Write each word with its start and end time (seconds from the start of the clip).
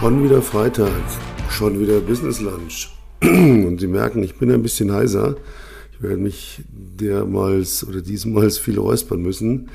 Schon 0.00 0.24
wieder 0.24 0.40
Freitag, 0.40 1.02
schon 1.50 1.78
wieder 1.78 2.00
Business 2.00 2.40
Lunch. 2.40 2.88
Und 3.20 3.82
Sie 3.82 3.86
merken, 3.86 4.22
ich 4.22 4.36
bin 4.36 4.50
ein 4.50 4.62
bisschen 4.62 4.92
heiser. 4.92 5.36
Ich 5.92 6.02
werde 6.02 6.16
mich 6.16 6.62
dermals 6.70 7.86
oder 7.86 8.00
diesmals 8.00 8.56
viel 8.56 8.78
räuspern 8.78 9.20
müssen. 9.20 9.68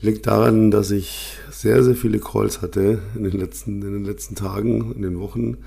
Liegt 0.00 0.26
daran, 0.26 0.72
dass 0.72 0.90
ich 0.90 1.36
sehr, 1.52 1.84
sehr 1.84 1.94
viele 1.94 2.18
Calls 2.18 2.62
hatte 2.62 2.98
in 3.14 3.22
den 3.22 3.38
letzten, 3.38 3.80
in 3.82 3.92
den 3.92 4.04
letzten 4.04 4.34
Tagen, 4.34 4.92
in 4.96 5.02
den 5.02 5.20
Wochen, 5.20 5.58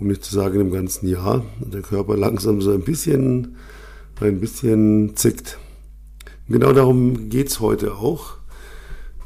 um 0.00 0.08
nicht 0.08 0.24
zu 0.24 0.34
sagen 0.34 0.58
im 0.58 0.72
ganzen 0.72 1.06
Jahr. 1.06 1.44
Und 1.60 1.72
der 1.72 1.82
Körper 1.82 2.16
langsam 2.16 2.60
so 2.60 2.72
ein 2.72 2.82
bisschen, 2.82 3.54
ein 4.20 4.40
bisschen 4.40 5.14
zickt. 5.14 5.60
Genau 6.48 6.72
darum 6.72 7.28
geht's 7.28 7.60
heute 7.60 7.94
auch. 7.94 8.39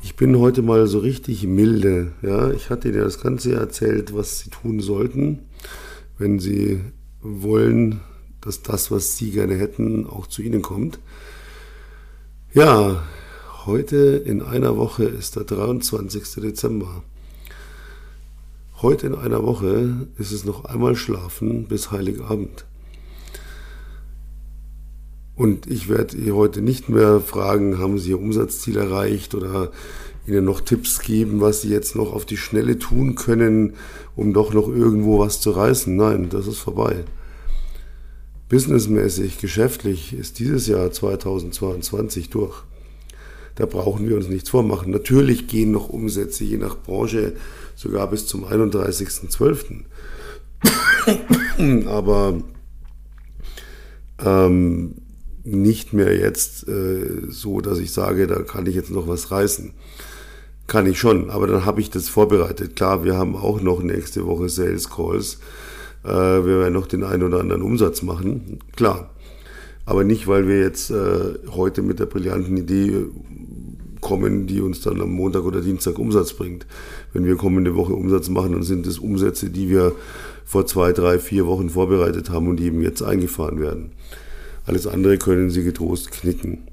Ich 0.04 0.16
bin 0.16 0.38
heute 0.38 0.60
mal 0.60 0.86
so 0.86 0.98
richtig 0.98 1.44
milde. 1.44 2.12
Ja, 2.20 2.50
ich 2.50 2.68
hatte 2.68 2.92
dir 2.92 3.04
das 3.04 3.22
Ganze 3.22 3.54
erzählt, 3.54 4.14
was 4.14 4.40
sie 4.40 4.50
tun 4.50 4.80
sollten, 4.80 5.38
wenn 6.18 6.38
sie 6.38 6.82
wollen, 7.22 8.02
dass 8.42 8.60
das, 8.60 8.90
was 8.90 9.16
sie 9.16 9.30
gerne 9.30 9.54
hätten, 9.54 10.06
auch 10.06 10.26
zu 10.26 10.42
ihnen 10.42 10.60
kommt. 10.60 10.98
Ja, 12.52 13.02
heute 13.64 13.96
in 13.96 14.42
einer 14.42 14.76
Woche 14.76 15.04
ist 15.04 15.36
der 15.36 15.44
23. 15.44 16.42
Dezember. 16.42 17.02
Heute 18.82 19.06
in 19.06 19.14
einer 19.14 19.42
Woche 19.42 20.06
ist 20.18 20.32
es 20.32 20.44
noch 20.44 20.66
einmal 20.66 20.96
schlafen 20.96 21.64
bis 21.64 21.92
Heiligabend. 21.92 22.66
Und 25.36 25.66
ich 25.66 25.88
werde 25.88 26.16
heute 26.32 26.62
nicht 26.62 26.88
mehr 26.88 27.20
fragen, 27.20 27.78
haben 27.78 27.98
Sie 27.98 28.10
Ihr 28.10 28.20
Umsatzziel 28.20 28.76
erreicht 28.76 29.34
oder 29.34 29.72
Ihnen 30.26 30.44
noch 30.44 30.60
Tipps 30.60 31.00
geben, 31.00 31.40
was 31.40 31.62
Sie 31.62 31.70
jetzt 31.70 31.96
noch 31.96 32.12
auf 32.12 32.24
die 32.24 32.36
Schnelle 32.36 32.78
tun 32.78 33.16
können, 33.16 33.74
um 34.14 34.32
doch 34.32 34.54
noch 34.54 34.68
irgendwo 34.68 35.18
was 35.18 35.40
zu 35.40 35.50
reißen. 35.50 35.94
Nein, 35.94 36.28
das 36.30 36.46
ist 36.46 36.58
vorbei. 36.58 37.04
Businessmäßig, 38.48 39.38
geschäftlich 39.38 40.12
ist 40.12 40.38
dieses 40.38 40.66
Jahr 40.68 40.92
2022 40.92 42.30
durch. 42.30 42.62
Da 43.56 43.66
brauchen 43.66 44.08
wir 44.08 44.16
uns 44.16 44.28
nichts 44.28 44.50
vormachen. 44.50 44.92
Natürlich 44.92 45.48
gehen 45.48 45.72
noch 45.72 45.88
Umsätze 45.88 46.44
je 46.44 46.58
nach 46.58 46.76
Branche 46.76 47.34
sogar 47.74 48.08
bis 48.08 48.26
zum 48.26 48.44
31.12. 48.44 49.84
Aber 51.86 52.40
ähm, 54.24 54.94
nicht 55.44 55.92
mehr 55.92 56.16
jetzt 56.16 56.66
äh, 56.68 57.28
so, 57.28 57.60
dass 57.60 57.78
ich 57.78 57.92
sage, 57.92 58.26
da 58.26 58.40
kann 58.42 58.66
ich 58.66 58.74
jetzt 58.74 58.90
noch 58.90 59.06
was 59.06 59.30
reißen. 59.30 59.72
Kann 60.66 60.86
ich 60.86 60.98
schon, 60.98 61.28
aber 61.30 61.46
dann 61.46 61.66
habe 61.66 61.82
ich 61.82 61.90
das 61.90 62.08
vorbereitet. 62.08 62.74
Klar, 62.76 63.04
wir 63.04 63.16
haben 63.16 63.36
auch 63.36 63.60
noch 63.60 63.82
nächste 63.82 64.26
Woche 64.26 64.48
Sales 64.48 64.88
Calls. 64.88 65.38
Äh, 66.02 66.08
wir 66.08 66.60
werden 66.60 66.72
noch 66.72 66.86
den 66.86 67.04
einen 67.04 67.22
oder 67.22 67.40
anderen 67.40 67.62
Umsatz 67.62 68.02
machen. 68.02 68.58
Klar. 68.74 69.10
Aber 69.86 70.02
nicht, 70.02 70.26
weil 70.26 70.48
wir 70.48 70.60
jetzt 70.60 70.90
äh, 70.90 71.34
heute 71.50 71.82
mit 71.82 71.98
der 71.98 72.06
brillanten 72.06 72.56
Idee 72.56 73.04
kommen, 74.00 74.46
die 74.46 74.60
uns 74.60 74.80
dann 74.80 75.00
am 75.00 75.12
Montag 75.12 75.44
oder 75.44 75.60
Dienstag 75.60 75.98
Umsatz 75.98 76.32
bringt. 76.32 76.66
Wenn 77.12 77.26
wir 77.26 77.36
kommende 77.36 77.74
Woche 77.74 77.94
Umsatz 77.94 78.30
machen, 78.30 78.52
dann 78.52 78.62
sind 78.62 78.86
es 78.86 78.98
Umsätze, 78.98 79.50
die 79.50 79.68
wir 79.68 79.92
vor 80.44 80.66
zwei, 80.66 80.92
drei, 80.92 81.18
vier 81.18 81.46
Wochen 81.46 81.70
vorbereitet 81.70 82.30
haben 82.30 82.48
und 82.48 82.56
die 82.56 82.66
eben 82.66 82.82
jetzt 82.82 83.02
eingefahren 83.02 83.60
werden. 83.60 83.92
Alles 84.64 84.86
andere 84.86 85.18
können 85.18 85.50
Sie 85.50 85.62
getrost 85.62 86.10
knicken. 86.10 86.68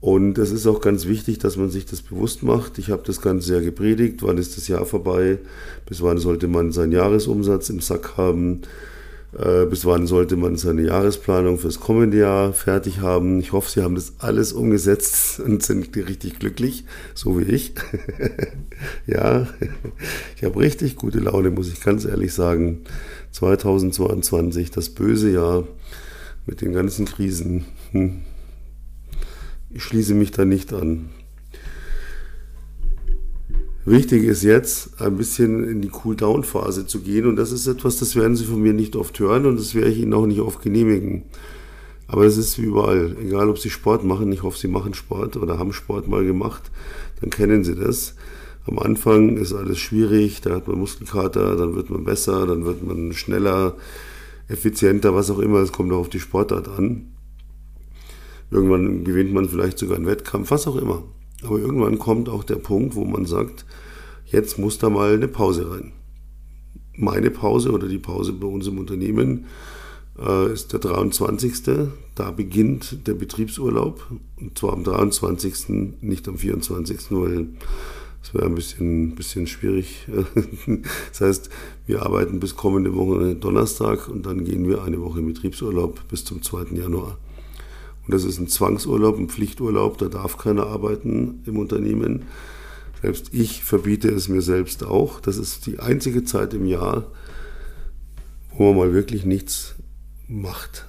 Und 0.00 0.36
es 0.36 0.50
ist 0.50 0.66
auch 0.66 0.82
ganz 0.82 1.06
wichtig, 1.06 1.38
dass 1.38 1.56
man 1.56 1.70
sich 1.70 1.86
das 1.86 2.02
bewusst 2.02 2.42
macht. 2.42 2.78
Ich 2.78 2.90
habe 2.90 3.02
das 3.06 3.22
Ganze 3.22 3.54
ja 3.54 3.60
gepredigt. 3.60 4.22
Wann 4.22 4.36
ist 4.36 4.56
das 4.56 4.68
Jahr 4.68 4.84
vorbei? 4.84 5.38
Bis 5.86 6.02
wann 6.02 6.18
sollte 6.18 6.46
man 6.46 6.72
seinen 6.72 6.92
Jahresumsatz 6.92 7.70
im 7.70 7.80
Sack 7.80 8.18
haben? 8.18 8.60
Äh, 9.36 9.66
bis 9.66 9.84
wann 9.84 10.06
sollte 10.06 10.36
man 10.36 10.56
seine 10.56 10.82
Jahresplanung 10.82 11.58
fürs 11.58 11.80
kommende 11.80 12.18
Jahr 12.18 12.52
fertig 12.52 13.00
haben? 13.00 13.40
Ich 13.40 13.52
hoffe, 13.52 13.70
Sie 13.70 13.82
haben 13.82 13.94
das 13.94 14.14
alles 14.18 14.52
umgesetzt 14.52 15.40
und 15.44 15.62
sind 15.62 15.96
richtig 15.96 16.38
glücklich, 16.38 16.84
so 17.14 17.38
wie 17.38 17.44
ich. 17.44 17.72
ja, 19.06 19.48
ich 20.36 20.44
habe 20.44 20.60
richtig 20.60 20.96
gute 20.96 21.18
Laune, 21.18 21.50
muss 21.50 21.72
ich 21.72 21.80
ganz 21.80 22.04
ehrlich 22.04 22.32
sagen. 22.32 22.82
2022, 23.32 24.70
das 24.70 24.90
böse 24.90 25.32
Jahr 25.32 25.64
mit 26.46 26.60
den 26.60 26.72
ganzen 26.72 27.06
Krisen. 27.06 27.64
Hm. 27.92 28.22
Ich 29.70 29.82
schließe 29.82 30.14
mich 30.14 30.30
da 30.30 30.44
nicht 30.44 30.72
an. 30.72 31.10
Wichtig 33.86 34.24
ist 34.24 34.42
jetzt, 34.42 35.00
ein 35.00 35.16
bisschen 35.16 35.68
in 35.68 35.82
die 35.82 35.90
Cool-Down-Phase 35.90 36.86
zu 36.86 37.00
gehen. 37.00 37.26
Und 37.26 37.36
das 37.36 37.52
ist 37.52 37.66
etwas, 37.66 37.98
das 37.98 38.16
werden 38.16 38.34
Sie 38.34 38.44
von 38.44 38.62
mir 38.62 38.72
nicht 38.72 38.96
oft 38.96 39.18
hören 39.18 39.44
und 39.44 39.58
das 39.58 39.74
werde 39.74 39.90
ich 39.90 39.98
Ihnen 39.98 40.14
auch 40.14 40.26
nicht 40.26 40.40
oft 40.40 40.62
genehmigen. 40.62 41.24
Aber 42.06 42.24
es 42.24 42.38
ist 42.38 42.58
wie 42.58 42.66
überall. 42.66 43.16
Egal, 43.20 43.50
ob 43.50 43.58
Sie 43.58 43.70
Sport 43.70 44.04
machen, 44.04 44.32
ich 44.32 44.42
hoffe, 44.42 44.58
Sie 44.58 44.68
machen 44.68 44.94
Sport 44.94 45.36
oder 45.36 45.58
haben 45.58 45.72
Sport 45.72 46.08
mal 46.08 46.24
gemacht, 46.24 46.70
dann 47.20 47.30
kennen 47.30 47.62
Sie 47.62 47.74
das. 47.74 48.14
Am 48.66 48.78
Anfang 48.78 49.36
ist 49.36 49.52
alles 49.52 49.78
schwierig, 49.78 50.40
da 50.40 50.54
hat 50.54 50.66
man 50.66 50.78
Muskelkater, 50.78 51.54
dann 51.56 51.74
wird 51.74 51.90
man 51.90 52.04
besser, 52.04 52.46
dann 52.46 52.64
wird 52.64 52.82
man 52.82 53.12
schneller, 53.12 53.76
effizienter, 54.48 55.14
was 55.14 55.30
auch 55.30 55.38
immer. 55.38 55.58
Es 55.58 55.72
kommt 55.72 55.92
auch 55.92 56.00
auf 56.00 56.08
die 56.08 56.20
Sportart 56.20 56.68
an. 56.68 57.12
Irgendwann 58.50 59.04
gewinnt 59.04 59.32
man 59.32 59.48
vielleicht 59.48 59.78
sogar 59.78 59.96
einen 59.96 60.06
Wettkampf, 60.06 60.50
was 60.50 60.66
auch 60.66 60.76
immer. 60.76 61.02
Aber 61.42 61.58
irgendwann 61.58 61.98
kommt 61.98 62.28
auch 62.28 62.44
der 62.44 62.56
Punkt, 62.56 62.94
wo 62.94 63.04
man 63.04 63.26
sagt, 63.26 63.66
jetzt 64.26 64.58
muss 64.58 64.78
da 64.78 64.90
mal 64.90 65.14
eine 65.14 65.28
Pause 65.28 65.70
rein. 65.70 65.92
Meine 66.96 67.30
Pause 67.30 67.72
oder 67.72 67.88
die 67.88 67.98
Pause 67.98 68.32
bei 68.32 68.46
uns 68.46 68.66
im 68.66 68.78
Unternehmen 68.78 69.46
äh, 70.18 70.52
ist 70.52 70.72
der 70.72 70.80
23. 70.80 71.54
Da 72.14 72.30
beginnt 72.30 73.06
der 73.06 73.14
Betriebsurlaub. 73.14 74.06
Und 74.40 74.58
zwar 74.58 74.74
am 74.74 74.84
23., 74.84 76.00
nicht 76.00 76.28
am 76.28 76.38
24., 76.38 77.10
weil 77.10 77.48
das 78.24 78.32
wäre 78.32 78.46
ein 78.46 78.54
bisschen, 78.54 79.14
bisschen 79.14 79.46
schwierig. 79.46 80.06
Das 81.10 81.20
heißt, 81.20 81.50
wir 81.86 82.02
arbeiten 82.02 82.40
bis 82.40 82.56
kommende 82.56 82.94
Woche 82.94 83.34
Donnerstag 83.34 84.08
und 84.08 84.24
dann 84.24 84.44
gehen 84.44 84.66
wir 84.66 84.82
eine 84.82 85.00
Woche 85.02 85.18
in 85.18 85.26
Betriebsurlaub 85.26 86.08
bis 86.08 86.24
zum 86.24 86.42
2. 86.42 86.74
Januar. 86.74 87.18
Und 88.06 88.14
das 88.14 88.24
ist 88.24 88.38
ein 88.38 88.48
Zwangsurlaub, 88.48 89.18
ein 89.18 89.28
Pflichturlaub, 89.28 89.98
da 89.98 90.06
darf 90.06 90.38
keiner 90.38 90.66
arbeiten 90.66 91.42
im 91.44 91.58
Unternehmen. 91.58 92.22
Selbst 93.02 93.28
ich 93.32 93.62
verbiete 93.62 94.08
es 94.08 94.28
mir 94.28 94.40
selbst 94.40 94.84
auch. 94.84 95.20
Das 95.20 95.36
ist 95.36 95.66
die 95.66 95.78
einzige 95.78 96.24
Zeit 96.24 96.54
im 96.54 96.64
Jahr, 96.64 97.10
wo 98.56 98.68
man 98.68 98.76
mal 98.76 98.94
wirklich 98.94 99.26
nichts 99.26 99.74
macht. 100.28 100.86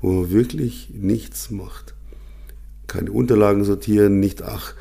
Wo 0.00 0.10
man 0.10 0.30
wirklich 0.30 0.90
nichts 0.92 1.52
macht. 1.52 1.94
Keine 2.88 3.12
Unterlagen 3.12 3.62
sortieren, 3.62 4.18
nicht, 4.18 4.42
ach, 4.42 4.74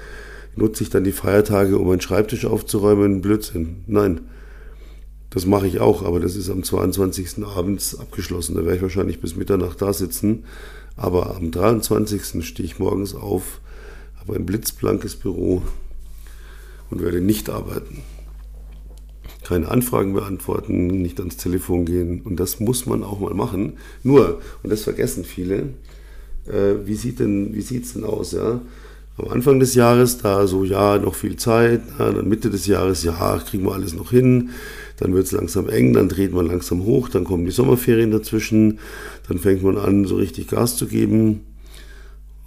nutze 0.58 0.84
ich 0.84 0.90
dann 0.90 1.04
die 1.04 1.12
Feiertage, 1.12 1.78
um 1.78 1.88
meinen 1.88 2.02
Schreibtisch 2.02 2.46
aufzuräumen? 2.46 3.22
Blödsinn. 3.22 3.84
Nein. 3.88 4.22
Das 5.30 5.46
mache 5.46 5.68
ich 5.68 5.80
auch, 5.80 6.04
aber 6.04 6.20
das 6.20 6.36
ist 6.36 6.50
am 6.50 6.64
22. 6.64 7.46
abends 7.46 8.00
abgeschlossen. 8.00 8.56
Da 8.56 8.62
werde 8.62 8.78
ich 8.78 8.82
wahrscheinlich 8.82 9.20
bis 9.20 9.36
Mitternacht 9.36 9.82
da 9.82 9.94
sitzen. 9.94 10.46
Aber 10.96 11.36
am 11.36 11.52
23. 11.52 12.46
stehe 12.46 12.66
ich 12.66 12.80
morgens 12.80 13.14
auf, 13.14 13.60
habe 14.20 14.36
ein 14.36 14.46
blitzblankes 14.46 15.16
Büro 15.16 15.62
und 16.90 17.02
werde 17.02 17.22
nicht 17.22 17.50
arbeiten. 17.50 18.02
Keine 19.44 19.70
Anfragen 19.70 20.14
beantworten, 20.14 20.88
nicht 20.88 21.20
ans 21.20 21.38
Telefon 21.38 21.86
gehen. 21.86 22.22
Und 22.22 22.40
das 22.40 22.60
muss 22.60 22.86
man 22.86 23.04
auch 23.04 23.20
mal 23.20 23.34
machen. 23.34 23.78
Nur, 24.04 24.42
und 24.64 24.72
das 24.72 24.84
vergessen 24.84 25.24
viele, 25.24 25.70
äh, 26.48 26.86
wie 26.86 26.96
sieht 26.96 27.20
denn, 27.20 27.54
denn 27.54 28.04
aus, 28.04 28.32
ja? 28.32 28.62
Am 29.18 29.30
Anfang 29.30 29.60
des 29.60 29.74
Jahres, 29.74 30.20
da 30.20 30.46
so, 30.48 30.64
ja, 30.64 30.98
noch 30.98 31.16
viel 31.16 31.38
Zeit, 31.38 31.82
ja, 31.98 32.12
dann 32.12 32.28
Mitte 32.28 32.50
des 32.50 32.68
Jahres, 32.68 33.04
ja, 33.04 33.40
kriegen 33.40 33.66
wir 33.66 33.74
alles 33.74 33.94
noch 33.94 34.12
hin, 34.12 34.52
dann 34.98 35.14
wird 35.14 35.26
es 35.26 35.32
langsam 35.32 35.70
eng, 35.70 35.94
dann 35.94 36.10
dreht 36.10 36.34
man 36.34 36.46
langsam 36.46 36.84
hoch, 36.84 37.10
dann 37.10 37.24
kommen 37.24 37.46
die 37.46 37.52
Sommerferien 37.52 38.12
dazwischen, 38.12 38.80
dann 39.28 39.40
fängt 39.40 39.64
man 39.64 39.78
an, 39.78 40.06
so 40.06 40.16
richtig 40.16 40.48
Gas 40.48 40.78
zu 40.78 40.88
geben 40.88 41.42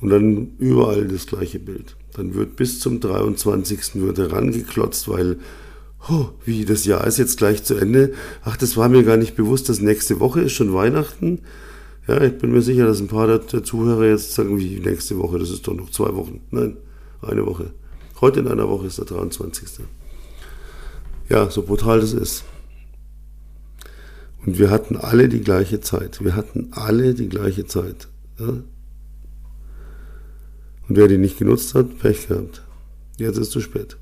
und 0.01 0.11
dann 0.11 0.53
überall 0.59 1.09
das 1.09 1.27
gleiche 1.27 1.59
Bild. 1.59 1.97
Dann 2.15 2.35
wird 2.35 2.57
bis 2.57 2.81
zum 2.81 3.01
23. 3.01 3.97
wird 3.97 4.19
herangeklotzt, 4.19 5.09
weil, 5.09 5.39
oh, 6.09 6.27
wie, 6.45 6.65
das 6.65 6.85
Jahr 6.85 7.07
ist 7.07 7.19
jetzt 7.19 7.39
gleich 7.39 7.65
zu 7.65 7.75
Ende, 7.75 8.13
ach, 8.45 8.57
das 8.57 8.77
war 8.77 8.89
mir 8.89 9.03
gar 9.03 9.17
nicht 9.17 9.35
bewusst, 9.35 9.69
dass 9.69 9.81
nächste 9.81 10.21
Woche 10.21 10.43
ist 10.43 10.53
schon 10.53 10.73
Weihnachten, 10.73 11.41
ja, 12.07 12.21
ich 12.23 12.39
bin 12.39 12.53
mir 12.53 12.63
sicher, 12.63 12.87
dass 12.87 13.01
ein 13.01 13.09
paar 13.09 13.27
der, 13.27 13.65
Zuhörer 13.65 14.07
jetzt 14.07 14.35
sagen, 14.35 14.59
wie 14.59 14.81
nächste 14.81 15.19
Woche, 15.19 15.39
das 15.39 15.51
ist 15.51 15.67
doch 15.67 15.75
noch 15.75 15.91
zwei 15.91 16.15
Wochen. 16.15 16.41
Nein, 16.51 16.77
eine 17.23 17.47
Woche. 17.47 17.73
Heute 18.21 18.41
in 18.41 18.49
einer 18.49 18.69
Woche 18.69 18.87
ist 18.87 18.99
der 18.99 19.05
23. 19.05 19.85
Ja, 21.29 21.51
so 21.51 21.63
brutal 21.63 22.01
das 22.01 22.13
ist. 22.13 22.45
Und 24.45 24.59
wir 24.59 24.71
hatten 24.71 24.97
alle 24.97 25.29
die 25.29 25.41
gleiche 25.41 25.81
Zeit. 25.81 26.25
Wir 26.25 26.35
hatten 26.35 26.69
alle 26.73 27.15
die 27.15 27.29
gleiche 27.29 27.67
Zeit. 27.67 28.09
Ja? 28.39 28.49
Und 28.49 28.65
wer 30.89 31.09
die 31.09 31.19
nicht 31.19 31.39
genutzt 31.39 31.75
hat, 31.75 31.99
Pech 31.99 32.29
gehabt. 32.29 32.63
Jetzt 33.19 33.37
ist 33.37 33.53
zu 33.53 33.61
spät. 33.61 33.97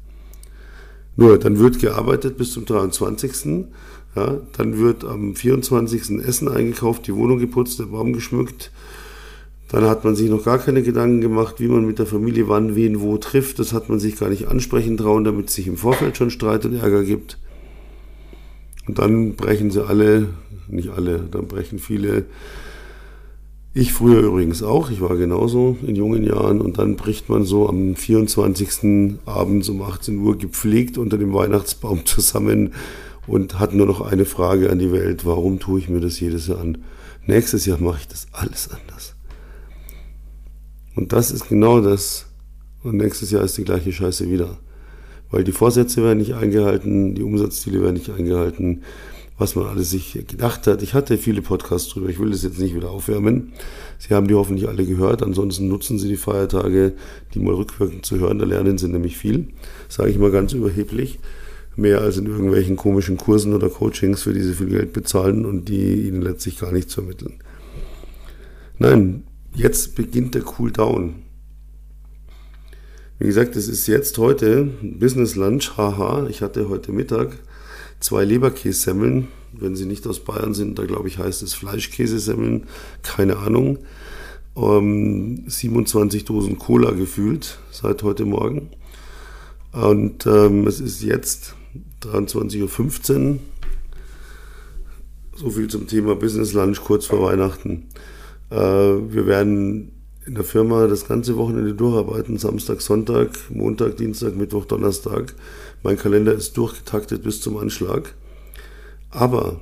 Nur, 1.16 1.38
dann 1.38 1.58
wird 1.58 1.80
gearbeitet 1.80 2.36
bis 2.36 2.52
zum 2.52 2.64
23. 2.64 3.66
Ja, 4.18 4.40
dann 4.56 4.78
wird 4.78 5.04
am 5.04 5.36
24. 5.36 6.18
Essen 6.26 6.48
eingekauft, 6.48 7.06
die 7.06 7.14
Wohnung 7.14 7.38
geputzt, 7.38 7.78
der 7.78 7.84
Baum 7.84 8.12
geschmückt. 8.12 8.72
Dann 9.68 9.84
hat 9.84 10.02
man 10.02 10.16
sich 10.16 10.28
noch 10.28 10.44
gar 10.44 10.58
keine 10.58 10.82
Gedanken 10.82 11.20
gemacht, 11.20 11.56
wie 11.60 11.68
man 11.68 11.86
mit 11.86 12.00
der 12.00 12.06
Familie 12.06 12.48
wann, 12.48 12.74
wen, 12.74 13.00
wo 13.00 13.16
trifft. 13.18 13.60
Das 13.60 13.72
hat 13.72 13.88
man 13.88 14.00
sich 14.00 14.18
gar 14.18 14.28
nicht 14.28 14.48
ansprechen 14.48 14.96
trauen, 14.96 15.22
damit 15.22 15.48
es 15.48 15.54
sich 15.54 15.68
im 15.68 15.76
Vorfeld 15.76 16.16
schon 16.16 16.30
Streit 16.30 16.64
und 16.64 16.74
Ärger 16.74 17.04
gibt. 17.04 17.38
Und 18.88 18.98
dann 18.98 19.34
brechen 19.36 19.70
sie 19.70 19.86
alle, 19.86 20.30
nicht 20.66 20.88
alle, 20.88 21.20
dann 21.30 21.46
brechen 21.46 21.78
viele. 21.78 22.24
Ich 23.74 23.92
früher 23.92 24.22
übrigens 24.22 24.64
auch, 24.64 24.90
ich 24.90 25.00
war 25.00 25.16
genauso 25.16 25.76
in 25.86 25.94
jungen 25.94 26.24
Jahren. 26.24 26.60
Und 26.60 26.78
dann 26.78 26.96
bricht 26.96 27.28
man 27.28 27.44
so 27.44 27.68
am 27.68 27.94
24. 27.94 29.20
abends 29.26 29.68
um 29.68 29.80
18 29.80 30.18
Uhr 30.18 30.36
gepflegt 30.36 30.98
unter 30.98 31.18
dem 31.18 31.32
Weihnachtsbaum 31.32 32.04
zusammen 32.04 32.72
und 33.28 33.58
hat 33.58 33.74
nur 33.74 33.86
noch 33.86 34.00
eine 34.00 34.24
Frage 34.24 34.70
an 34.70 34.78
die 34.78 34.90
Welt, 34.90 35.24
warum 35.24 35.60
tue 35.60 35.78
ich 35.78 35.88
mir 35.88 36.00
das 36.00 36.18
jedes 36.18 36.48
Jahr 36.48 36.60
an? 36.60 36.78
Nächstes 37.26 37.66
Jahr 37.66 37.78
mache 37.78 37.98
ich 38.00 38.08
das 38.08 38.26
alles 38.32 38.70
anders. 38.70 39.14
Und 40.96 41.12
das 41.12 41.30
ist 41.30 41.48
genau 41.48 41.80
das. 41.80 42.26
Und 42.82 42.96
nächstes 42.96 43.30
Jahr 43.30 43.44
ist 43.44 43.58
die 43.58 43.64
gleiche 43.64 43.92
Scheiße 43.92 44.30
wieder. 44.30 44.58
Weil 45.30 45.44
die 45.44 45.52
Vorsätze 45.52 46.02
werden 46.02 46.18
nicht 46.18 46.34
eingehalten, 46.34 47.14
die 47.14 47.22
Umsatzziele 47.22 47.82
werden 47.82 47.94
nicht 47.94 48.10
eingehalten, 48.10 48.82
was 49.36 49.54
man 49.56 49.66
alles 49.66 49.90
sich 49.90 50.14
gedacht 50.26 50.66
hat. 50.66 50.82
Ich 50.82 50.94
hatte 50.94 51.18
viele 51.18 51.42
Podcasts 51.42 51.90
drüber, 51.90 52.08
ich 52.08 52.18
will 52.18 52.30
das 52.30 52.42
jetzt 52.42 52.58
nicht 52.58 52.74
wieder 52.74 52.90
aufwärmen. 52.90 53.52
Sie 53.98 54.14
haben 54.14 54.26
die 54.26 54.34
hoffentlich 54.34 54.68
alle 54.68 54.86
gehört, 54.86 55.22
ansonsten 55.22 55.68
nutzen 55.68 55.98
Sie 55.98 56.08
die 56.08 56.16
Feiertage, 56.16 56.94
die 57.34 57.40
mal 57.40 57.54
rückwirkend 57.54 58.06
zu 58.06 58.18
hören, 58.18 58.38
da 58.38 58.46
lernen 58.46 58.78
Sie 58.78 58.88
nämlich 58.88 59.18
viel, 59.18 59.48
sage 59.88 60.10
ich 60.10 60.18
mal 60.18 60.30
ganz 60.30 60.54
überheblich 60.54 61.18
mehr 61.78 62.00
als 62.00 62.16
in 62.16 62.26
irgendwelchen 62.26 62.76
komischen 62.76 63.16
Kursen 63.16 63.54
oder 63.54 63.70
Coachings, 63.70 64.22
für 64.22 64.32
die 64.32 64.42
sie 64.42 64.54
viel 64.54 64.68
Geld 64.68 64.92
bezahlen 64.92 65.46
und 65.46 65.68
die 65.68 66.08
ihnen 66.08 66.22
letztlich 66.22 66.58
gar 66.58 66.72
nichts 66.72 66.94
vermitteln. 66.94 67.34
Nein, 68.78 69.22
jetzt 69.54 69.94
beginnt 69.94 70.34
der 70.34 70.42
Cool 70.58 70.72
Down. 70.72 71.22
Wie 73.20 73.26
gesagt, 73.26 73.54
es 73.54 73.68
ist 73.68 73.86
jetzt 73.86 74.18
heute 74.18 74.68
Business 74.82 75.36
Lunch, 75.36 75.76
haha. 75.76 76.26
Ich 76.28 76.42
hatte 76.42 76.68
heute 76.68 76.92
Mittag 76.92 77.38
zwei 78.00 78.24
Leberkässemmeln. 78.24 79.28
Wenn 79.52 79.76
sie 79.76 79.86
nicht 79.86 80.06
aus 80.06 80.20
Bayern 80.20 80.54
sind, 80.54 80.78
da 80.78 80.84
glaube 80.84 81.08
ich 81.08 81.18
heißt 81.18 81.42
es 81.42 81.54
Fleischkäsesemmeln, 81.54 82.64
keine 83.02 83.38
Ahnung. 83.38 83.78
Ähm, 84.56 85.44
27 85.46 86.24
Dosen 86.24 86.58
Cola 86.58 86.90
gefühlt 86.90 87.60
seit 87.70 88.02
heute 88.02 88.24
Morgen. 88.24 88.70
Und 89.72 90.26
ähm, 90.26 90.66
es 90.66 90.80
ist 90.80 91.02
jetzt 91.02 91.54
23.15 92.02 93.30
Uhr. 93.30 93.38
So 95.34 95.50
viel 95.50 95.68
zum 95.68 95.86
Thema 95.86 96.14
Business 96.16 96.52
Lunch 96.52 96.82
kurz 96.82 97.06
vor 97.06 97.22
Weihnachten. 97.22 97.88
Äh, 98.50 98.56
wir 98.56 99.26
werden 99.26 99.92
in 100.26 100.34
der 100.34 100.44
Firma 100.44 100.86
das 100.86 101.08
ganze 101.08 101.36
Wochenende 101.36 101.74
durcharbeiten. 101.74 102.38
Samstag, 102.38 102.80
Sonntag, 102.80 103.30
Montag, 103.50 103.96
Dienstag, 103.96 104.36
Mittwoch, 104.36 104.66
Donnerstag. 104.66 105.34
Mein 105.82 105.96
Kalender 105.96 106.34
ist 106.34 106.56
durchgetaktet 106.56 107.22
bis 107.22 107.40
zum 107.40 107.56
Anschlag. 107.56 108.14
Aber 109.10 109.60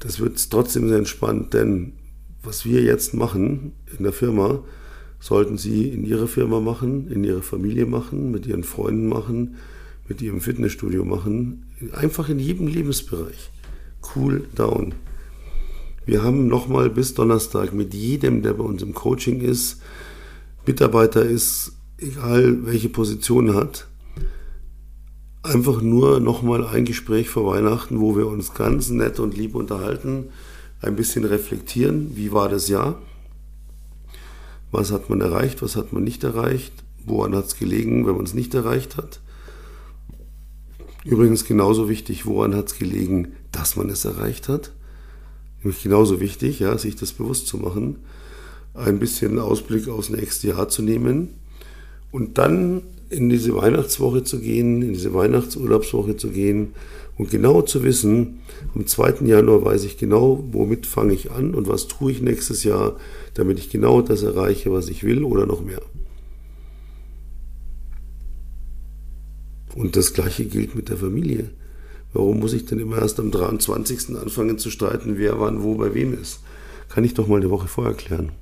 das 0.00 0.18
wird 0.18 0.50
trotzdem 0.50 0.88
sehr 0.88 0.98
entspannt, 0.98 1.54
denn 1.54 1.92
was 2.42 2.64
wir 2.64 2.82
jetzt 2.82 3.14
machen 3.14 3.72
in 3.96 4.02
der 4.02 4.12
Firma, 4.12 4.64
sollten 5.20 5.58
Sie 5.58 5.88
in 5.88 6.04
Ihrer 6.04 6.26
Firma 6.26 6.58
machen, 6.60 7.08
in 7.08 7.22
Ihrer 7.22 7.42
Familie 7.42 7.86
machen, 7.86 8.32
mit 8.32 8.46
Ihren 8.46 8.64
Freunden 8.64 9.08
machen, 9.08 9.56
mit 10.08 10.20
ihrem 10.20 10.40
Fitnessstudio 10.40 11.04
machen, 11.04 11.66
einfach 11.92 12.28
in 12.28 12.38
jedem 12.38 12.66
Lebensbereich. 12.66 13.50
Cool 14.14 14.46
down. 14.54 14.94
Wir 16.04 16.22
haben 16.22 16.48
nochmal 16.48 16.90
bis 16.90 17.14
Donnerstag 17.14 17.72
mit 17.72 17.94
jedem, 17.94 18.42
der 18.42 18.54
bei 18.54 18.64
uns 18.64 18.82
im 18.82 18.94
Coaching 18.94 19.40
ist, 19.40 19.80
Mitarbeiter 20.66 21.24
ist, 21.24 21.72
egal 21.98 22.66
welche 22.66 22.88
Position 22.88 23.54
hat, 23.54 23.86
einfach 25.42 25.80
nur 25.80 26.20
nochmal 26.20 26.66
ein 26.66 26.84
Gespräch 26.84 27.28
vor 27.28 27.46
Weihnachten, 27.52 28.00
wo 28.00 28.16
wir 28.16 28.26
uns 28.26 28.54
ganz 28.54 28.90
nett 28.90 29.20
und 29.20 29.36
lieb 29.36 29.54
unterhalten, 29.54 30.26
ein 30.80 30.96
bisschen 30.96 31.24
reflektieren, 31.24 32.16
wie 32.16 32.32
war 32.32 32.48
das 32.48 32.68
Jahr, 32.68 33.00
was 34.72 34.90
hat 34.90 35.08
man 35.08 35.20
erreicht, 35.20 35.62
was 35.62 35.76
hat 35.76 35.92
man 35.92 36.02
nicht 36.02 36.24
erreicht, 36.24 36.72
woran 37.04 37.34
hat 37.36 37.46
es 37.46 37.56
gelegen, 37.56 38.06
wenn 38.06 38.16
man 38.16 38.24
es 38.24 38.34
nicht 38.34 38.54
erreicht 38.54 38.96
hat 38.96 39.20
Übrigens 41.04 41.44
genauso 41.44 41.88
wichtig, 41.88 42.26
woran 42.26 42.54
hat 42.54 42.68
es 42.68 42.78
gelegen, 42.78 43.32
dass 43.50 43.76
man 43.76 43.90
es 43.90 44.04
erreicht 44.04 44.48
hat? 44.48 44.72
Nämlich 45.62 45.82
genauso 45.82 46.20
wichtig, 46.20 46.60
ja, 46.60 46.76
sich 46.78 46.96
das 46.96 47.12
bewusst 47.12 47.46
zu 47.46 47.56
machen, 47.56 47.96
ein 48.74 48.98
bisschen 48.98 49.38
Ausblick 49.38 49.88
aufs 49.88 50.10
nächste 50.10 50.48
Jahr 50.48 50.68
zu 50.68 50.82
nehmen 50.82 51.30
und 52.10 52.38
dann 52.38 52.82
in 53.10 53.28
diese 53.28 53.54
Weihnachtswoche 53.54 54.24
zu 54.24 54.40
gehen, 54.40 54.82
in 54.82 54.94
diese 54.94 55.12
Weihnachtsurlaubswoche 55.12 56.16
zu 56.16 56.30
gehen 56.30 56.74
und 57.18 57.30
genau 57.30 57.62
zu 57.62 57.84
wissen, 57.84 58.40
am 58.74 58.86
2. 58.86 59.26
Januar 59.26 59.64
weiß 59.64 59.84
ich 59.84 59.98
genau, 59.98 60.42
womit 60.50 60.86
fange 60.86 61.12
ich 61.12 61.30
an 61.30 61.54
und 61.54 61.68
was 61.68 61.88
tue 61.88 62.12
ich 62.12 62.22
nächstes 62.22 62.64
Jahr, 62.64 62.96
damit 63.34 63.58
ich 63.58 63.70
genau 63.70 64.00
das 64.00 64.22
erreiche, 64.22 64.72
was 64.72 64.88
ich 64.88 65.04
will 65.04 65.24
oder 65.24 65.46
noch 65.46 65.62
mehr. 65.62 65.82
Und 69.74 69.96
das 69.96 70.12
Gleiche 70.12 70.44
gilt 70.44 70.74
mit 70.74 70.88
der 70.88 70.98
Familie. 70.98 71.50
Warum 72.12 72.40
muss 72.40 72.52
ich 72.52 72.66
denn 72.66 72.78
immer 72.78 72.98
erst 72.98 73.18
am 73.20 73.30
23. 73.30 74.16
anfangen 74.16 74.58
zu 74.58 74.70
streiten, 74.70 75.16
wer 75.16 75.40
wann 75.40 75.62
wo 75.62 75.76
bei 75.76 75.94
wem 75.94 76.12
ist? 76.12 76.40
Kann 76.90 77.04
ich 77.04 77.14
doch 77.14 77.26
mal 77.26 77.40
eine 77.40 77.48
Woche 77.48 77.68
vorher 77.68 77.94
klären. 77.94 78.32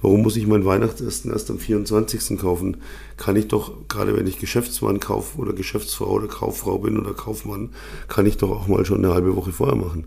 Warum 0.00 0.22
muss 0.22 0.36
ich 0.36 0.46
mein 0.46 0.64
Weihnachtsessen 0.64 1.30
erst 1.30 1.50
am 1.50 1.58
24. 1.58 2.38
kaufen? 2.38 2.78
Kann 3.16 3.36
ich 3.36 3.48
doch, 3.48 3.88
gerade 3.88 4.16
wenn 4.16 4.26
ich 4.26 4.38
Geschäftsmann 4.38 5.00
kauf 5.00 5.38
oder 5.38 5.52
Geschäftsfrau 5.52 6.10
oder 6.10 6.28
Kauffrau 6.28 6.78
bin 6.78 6.98
oder 6.98 7.12
Kaufmann, 7.12 7.70
kann 8.08 8.26
ich 8.26 8.38
doch 8.38 8.50
auch 8.50 8.66
mal 8.66 8.84
schon 8.86 9.04
eine 9.04 9.12
halbe 9.12 9.36
Woche 9.36 9.52
vorher 9.52 9.76
machen. 9.76 10.06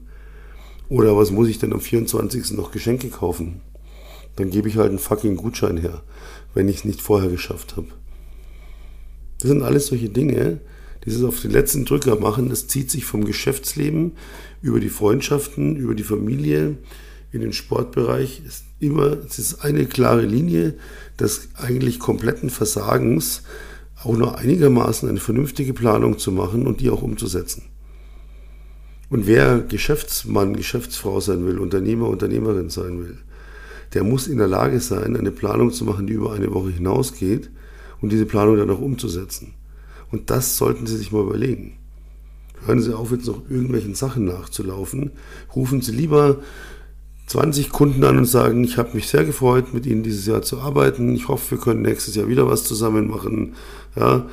Oder 0.89 1.15
was 1.15 1.31
muss 1.31 1.47
ich 1.47 1.59
denn 1.59 1.73
am 1.73 1.81
24. 1.81 2.51
noch 2.51 2.71
Geschenke 2.71 3.09
kaufen? 3.09 3.61
Dann 4.35 4.49
gebe 4.49 4.67
ich 4.67 4.77
halt 4.77 4.89
einen 4.89 4.99
fucking 4.99 5.35
Gutschein 5.35 5.77
her, 5.77 6.01
wenn 6.53 6.67
ich 6.67 6.77
es 6.77 6.85
nicht 6.85 7.01
vorher 7.01 7.29
geschafft 7.29 7.75
habe. 7.77 7.87
Das 9.39 9.49
sind 9.49 9.63
alles 9.63 9.87
solche 9.87 10.09
Dinge, 10.09 10.59
die 11.03 11.09
es 11.09 11.23
auf 11.23 11.41
den 11.41 11.51
letzten 11.51 11.85
Drücker 11.85 12.19
machen. 12.19 12.49
Das 12.49 12.67
zieht 12.67 12.91
sich 12.91 13.05
vom 13.05 13.25
Geschäftsleben 13.25 14.13
über 14.61 14.79
die 14.79 14.89
Freundschaften, 14.89 15.75
über 15.77 15.95
die 15.95 16.03
Familie, 16.03 16.77
in 17.31 17.41
den 17.41 17.53
Sportbereich. 17.53 18.41
Ist 18.45 18.65
immer, 18.79 19.17
es 19.25 19.39
ist 19.39 19.63
eine 19.63 19.85
klare 19.85 20.25
Linie 20.25 20.75
des 21.19 21.49
eigentlich 21.55 21.99
kompletten 21.99 22.49
Versagens, 22.49 23.43
auch 24.03 24.15
nur 24.15 24.37
einigermaßen 24.37 25.07
eine 25.09 25.19
vernünftige 25.19 25.73
Planung 25.73 26.17
zu 26.17 26.31
machen 26.31 26.67
und 26.67 26.81
die 26.81 26.89
auch 26.89 27.01
umzusetzen. 27.01 27.63
Und 29.09 29.25
wer 29.25 29.59
Geschäftsmann, 29.59 30.55
Geschäftsfrau 30.55 31.19
sein 31.19 31.45
will, 31.45 31.59
Unternehmer, 31.59 32.07
Unternehmerin 32.07 32.69
sein 32.69 32.99
will, 32.99 33.17
der 33.93 34.03
muss 34.03 34.27
in 34.27 34.37
der 34.37 34.47
Lage 34.47 34.79
sein, 34.79 35.15
eine 35.17 35.31
Planung 35.31 35.71
zu 35.71 35.83
machen, 35.83 36.07
die 36.07 36.13
über 36.13 36.33
eine 36.33 36.53
Woche 36.53 36.69
hinausgeht 36.69 37.49
und 38.01 38.11
diese 38.11 38.25
Planung 38.25 38.57
dann 38.57 38.69
auch 38.69 38.81
umzusetzen. 38.81 39.53
Und 40.11 40.29
das 40.29 40.57
sollten 40.57 40.87
Sie 40.87 40.97
sich 40.97 41.11
mal 41.11 41.23
überlegen. 41.23 41.77
Hören 42.65 42.81
Sie 42.81 42.93
auf, 42.93 43.11
jetzt 43.11 43.27
noch 43.27 43.49
irgendwelchen 43.49 43.95
Sachen 43.95 44.25
nachzulaufen. 44.25 45.11
Rufen 45.55 45.81
Sie 45.81 45.91
lieber 45.91 46.37
20 47.27 47.69
Kunden 47.69 48.03
an 48.03 48.17
und 48.17 48.25
sagen, 48.25 48.63
ich 48.63 48.77
habe 48.77 48.95
mich 48.95 49.07
sehr 49.07 49.23
gefreut, 49.23 49.73
mit 49.73 49.85
Ihnen 49.85 50.03
dieses 50.03 50.25
Jahr 50.25 50.41
zu 50.41 50.59
arbeiten. 50.59 51.15
Ich 51.15 51.27
hoffe, 51.27 51.51
wir 51.51 51.57
können 51.59 51.83
nächstes 51.83 52.15
Jahr 52.15 52.27
wieder 52.27 52.47
was 52.47 52.63
zusammen 52.63 53.07
machen. 53.07 53.53
Ja, 53.95 54.25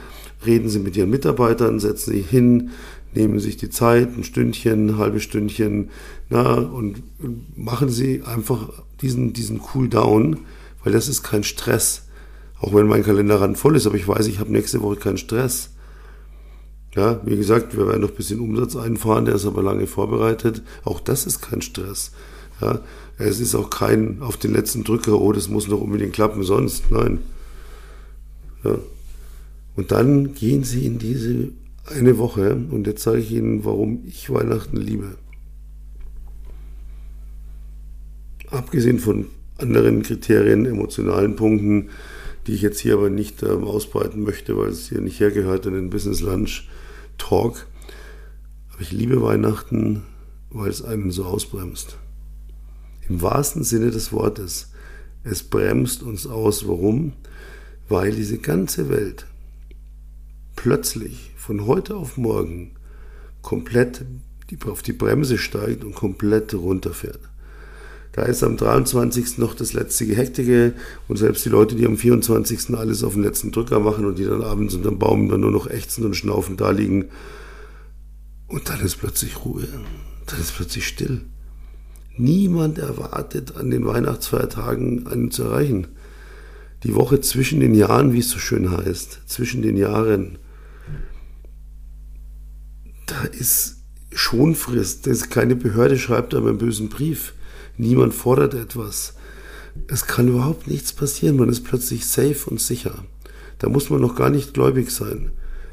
reden 0.44 0.68
Sie 0.68 0.78
mit 0.78 0.96
Ihren 0.96 1.10
Mitarbeitern, 1.10 1.78
setzen 1.78 2.12
Sie 2.12 2.22
hin, 2.22 2.70
nehmen 3.14 3.38
sich 3.38 3.56
die 3.56 3.70
Zeit, 3.70 4.16
ein 4.16 4.24
Stündchen, 4.24 4.88
ein 4.88 4.98
halbes 4.98 5.22
Stündchen, 5.22 5.90
na, 6.30 6.54
und 6.54 7.02
machen 7.56 7.90
Sie 7.90 8.22
einfach 8.22 8.70
diesen, 9.02 9.32
diesen 9.32 9.60
Cool 9.74 9.88
Down, 9.88 10.38
weil 10.82 10.92
das 10.92 11.08
ist 11.08 11.22
kein 11.22 11.44
Stress. 11.44 12.05
Auch 12.60 12.74
wenn 12.74 12.86
mein 12.86 13.02
Kalender 13.02 13.40
ran 13.40 13.56
voll 13.56 13.76
ist, 13.76 13.86
aber 13.86 13.96
ich 13.96 14.08
weiß, 14.08 14.26
ich 14.26 14.38
habe 14.38 14.52
nächste 14.52 14.80
Woche 14.82 14.96
keinen 14.96 15.18
Stress. 15.18 15.70
Ja, 16.94 17.20
wie 17.26 17.36
gesagt, 17.36 17.76
wir 17.76 17.86
werden 17.86 18.00
noch 18.00 18.10
ein 18.10 18.16
bisschen 18.16 18.40
Umsatz 18.40 18.74
einfahren, 18.74 19.26
der 19.26 19.34
ist 19.34 19.44
aber 19.44 19.62
lange 19.62 19.86
vorbereitet. 19.86 20.62
Auch 20.84 20.98
das 21.00 21.26
ist 21.26 21.42
kein 21.42 21.60
Stress. 21.60 22.12
Ja, 22.62 22.80
es 23.18 23.38
ist 23.38 23.54
auch 23.54 23.68
kein 23.68 24.22
auf 24.22 24.38
den 24.38 24.54
letzten 24.54 24.82
Drücker, 24.82 25.20
oh, 25.20 25.32
das 25.32 25.48
muss 25.48 25.68
noch 25.68 25.80
unbedingt 25.80 26.14
klappen, 26.14 26.42
sonst, 26.42 26.90
nein. 26.90 27.18
Ja. 28.64 28.78
Und 29.76 29.92
dann 29.92 30.34
gehen 30.34 30.64
Sie 30.64 30.86
in 30.86 30.98
diese 30.98 31.50
eine 31.84 32.16
Woche 32.16 32.56
und 32.70 32.86
jetzt 32.86 33.02
sage 33.02 33.18
ich 33.18 33.30
Ihnen, 33.30 33.66
warum 33.66 34.02
ich 34.06 34.30
Weihnachten 34.30 34.78
liebe. 34.78 35.16
Abgesehen 38.50 38.98
von 38.98 39.26
anderen 39.58 40.02
Kriterien, 40.02 40.64
emotionalen 40.64 41.36
Punkten, 41.36 41.90
die 42.46 42.52
ich 42.52 42.62
jetzt 42.62 42.80
hier 42.80 42.94
aber 42.94 43.10
nicht 43.10 43.42
ähm, 43.42 43.64
ausbreiten 43.64 44.22
möchte, 44.22 44.56
weil 44.56 44.68
es 44.68 44.88
hier 44.88 45.00
nicht 45.00 45.20
hergehört 45.20 45.66
in 45.66 45.74
den 45.74 45.90
Business 45.90 46.20
Lunch 46.20 46.68
Talk. 47.18 47.66
Aber 48.72 48.82
ich 48.82 48.92
liebe 48.92 49.22
Weihnachten, 49.22 50.04
weil 50.50 50.70
es 50.70 50.82
einen 50.82 51.10
so 51.10 51.24
ausbremst. 51.24 51.98
Im 53.08 53.22
wahrsten 53.22 53.64
Sinne 53.64 53.90
des 53.90 54.12
Wortes. 54.12 54.72
Es 55.24 55.42
bremst 55.42 56.02
uns 56.02 56.26
aus. 56.26 56.68
Warum? 56.68 57.14
Weil 57.88 58.12
diese 58.12 58.38
ganze 58.38 58.88
Welt 58.88 59.26
plötzlich 60.56 61.32
von 61.36 61.66
heute 61.66 61.96
auf 61.96 62.16
morgen 62.16 62.72
komplett 63.42 64.04
auf 64.66 64.82
die 64.82 64.92
Bremse 64.92 65.38
steigt 65.38 65.84
und 65.84 65.94
komplett 65.94 66.54
runterfährt. 66.54 67.20
Da 68.16 68.22
ist 68.22 68.42
am 68.42 68.56
23. 68.56 69.36
noch 69.36 69.54
das 69.54 69.74
letzte 69.74 70.06
Gehektige 70.06 70.72
und 71.06 71.18
selbst 71.18 71.44
die 71.44 71.50
Leute, 71.50 71.76
die 71.76 71.84
am 71.84 71.98
24. 71.98 72.74
alles 72.74 73.04
auf 73.04 73.12
den 73.12 73.22
letzten 73.22 73.52
Drücker 73.52 73.78
machen 73.78 74.06
und 74.06 74.18
die 74.18 74.24
dann 74.24 74.42
abends 74.42 74.74
unterm 74.74 74.98
Baum 74.98 75.28
dann 75.28 75.42
nur 75.42 75.50
noch 75.50 75.66
ächzen 75.66 76.02
und 76.06 76.16
schnaufen 76.16 76.56
da 76.56 76.70
liegen. 76.70 77.10
Und 78.46 78.70
dann 78.70 78.80
ist 78.80 78.96
plötzlich 78.96 79.44
Ruhe. 79.44 79.68
Dann 80.24 80.40
ist 80.40 80.54
plötzlich 80.54 80.88
still. 80.88 81.26
Niemand 82.16 82.78
erwartet 82.78 83.54
an 83.56 83.70
den 83.70 83.84
Weihnachtsfeiertagen 83.84 85.06
einen 85.08 85.30
zu 85.30 85.42
erreichen. 85.42 85.88
Die 86.84 86.94
Woche 86.94 87.20
zwischen 87.20 87.60
den 87.60 87.74
Jahren, 87.74 88.14
wie 88.14 88.20
es 88.20 88.30
so 88.30 88.38
schön 88.38 88.70
heißt, 88.70 89.20
zwischen 89.26 89.60
den 89.60 89.76
Jahren, 89.76 90.38
da 93.04 93.24
ist 93.24 93.76
Schonfrist. 94.10 95.06
Das 95.06 95.28
keine 95.28 95.54
Behörde 95.54 95.98
schreibt 95.98 96.34
einem 96.34 96.46
einen 96.46 96.58
bösen 96.58 96.88
Brief. 96.88 97.34
Niemand 97.78 98.14
fordert 98.14 98.54
etwas. 98.54 99.14
Es 99.88 100.06
kann 100.06 100.28
überhaupt 100.28 100.66
nichts 100.66 100.92
passieren. 100.92 101.36
Man 101.36 101.48
ist 101.48 101.64
plötzlich 101.64 102.06
safe 102.06 102.48
und 102.48 102.60
sicher. 102.60 103.04
Da 103.58 103.68
muss 103.68 103.90
man 103.90 104.00
noch 104.00 104.16
gar 104.16 104.30
nicht 104.30 104.54
gläubig 104.54 104.90
sein. 104.90 105.30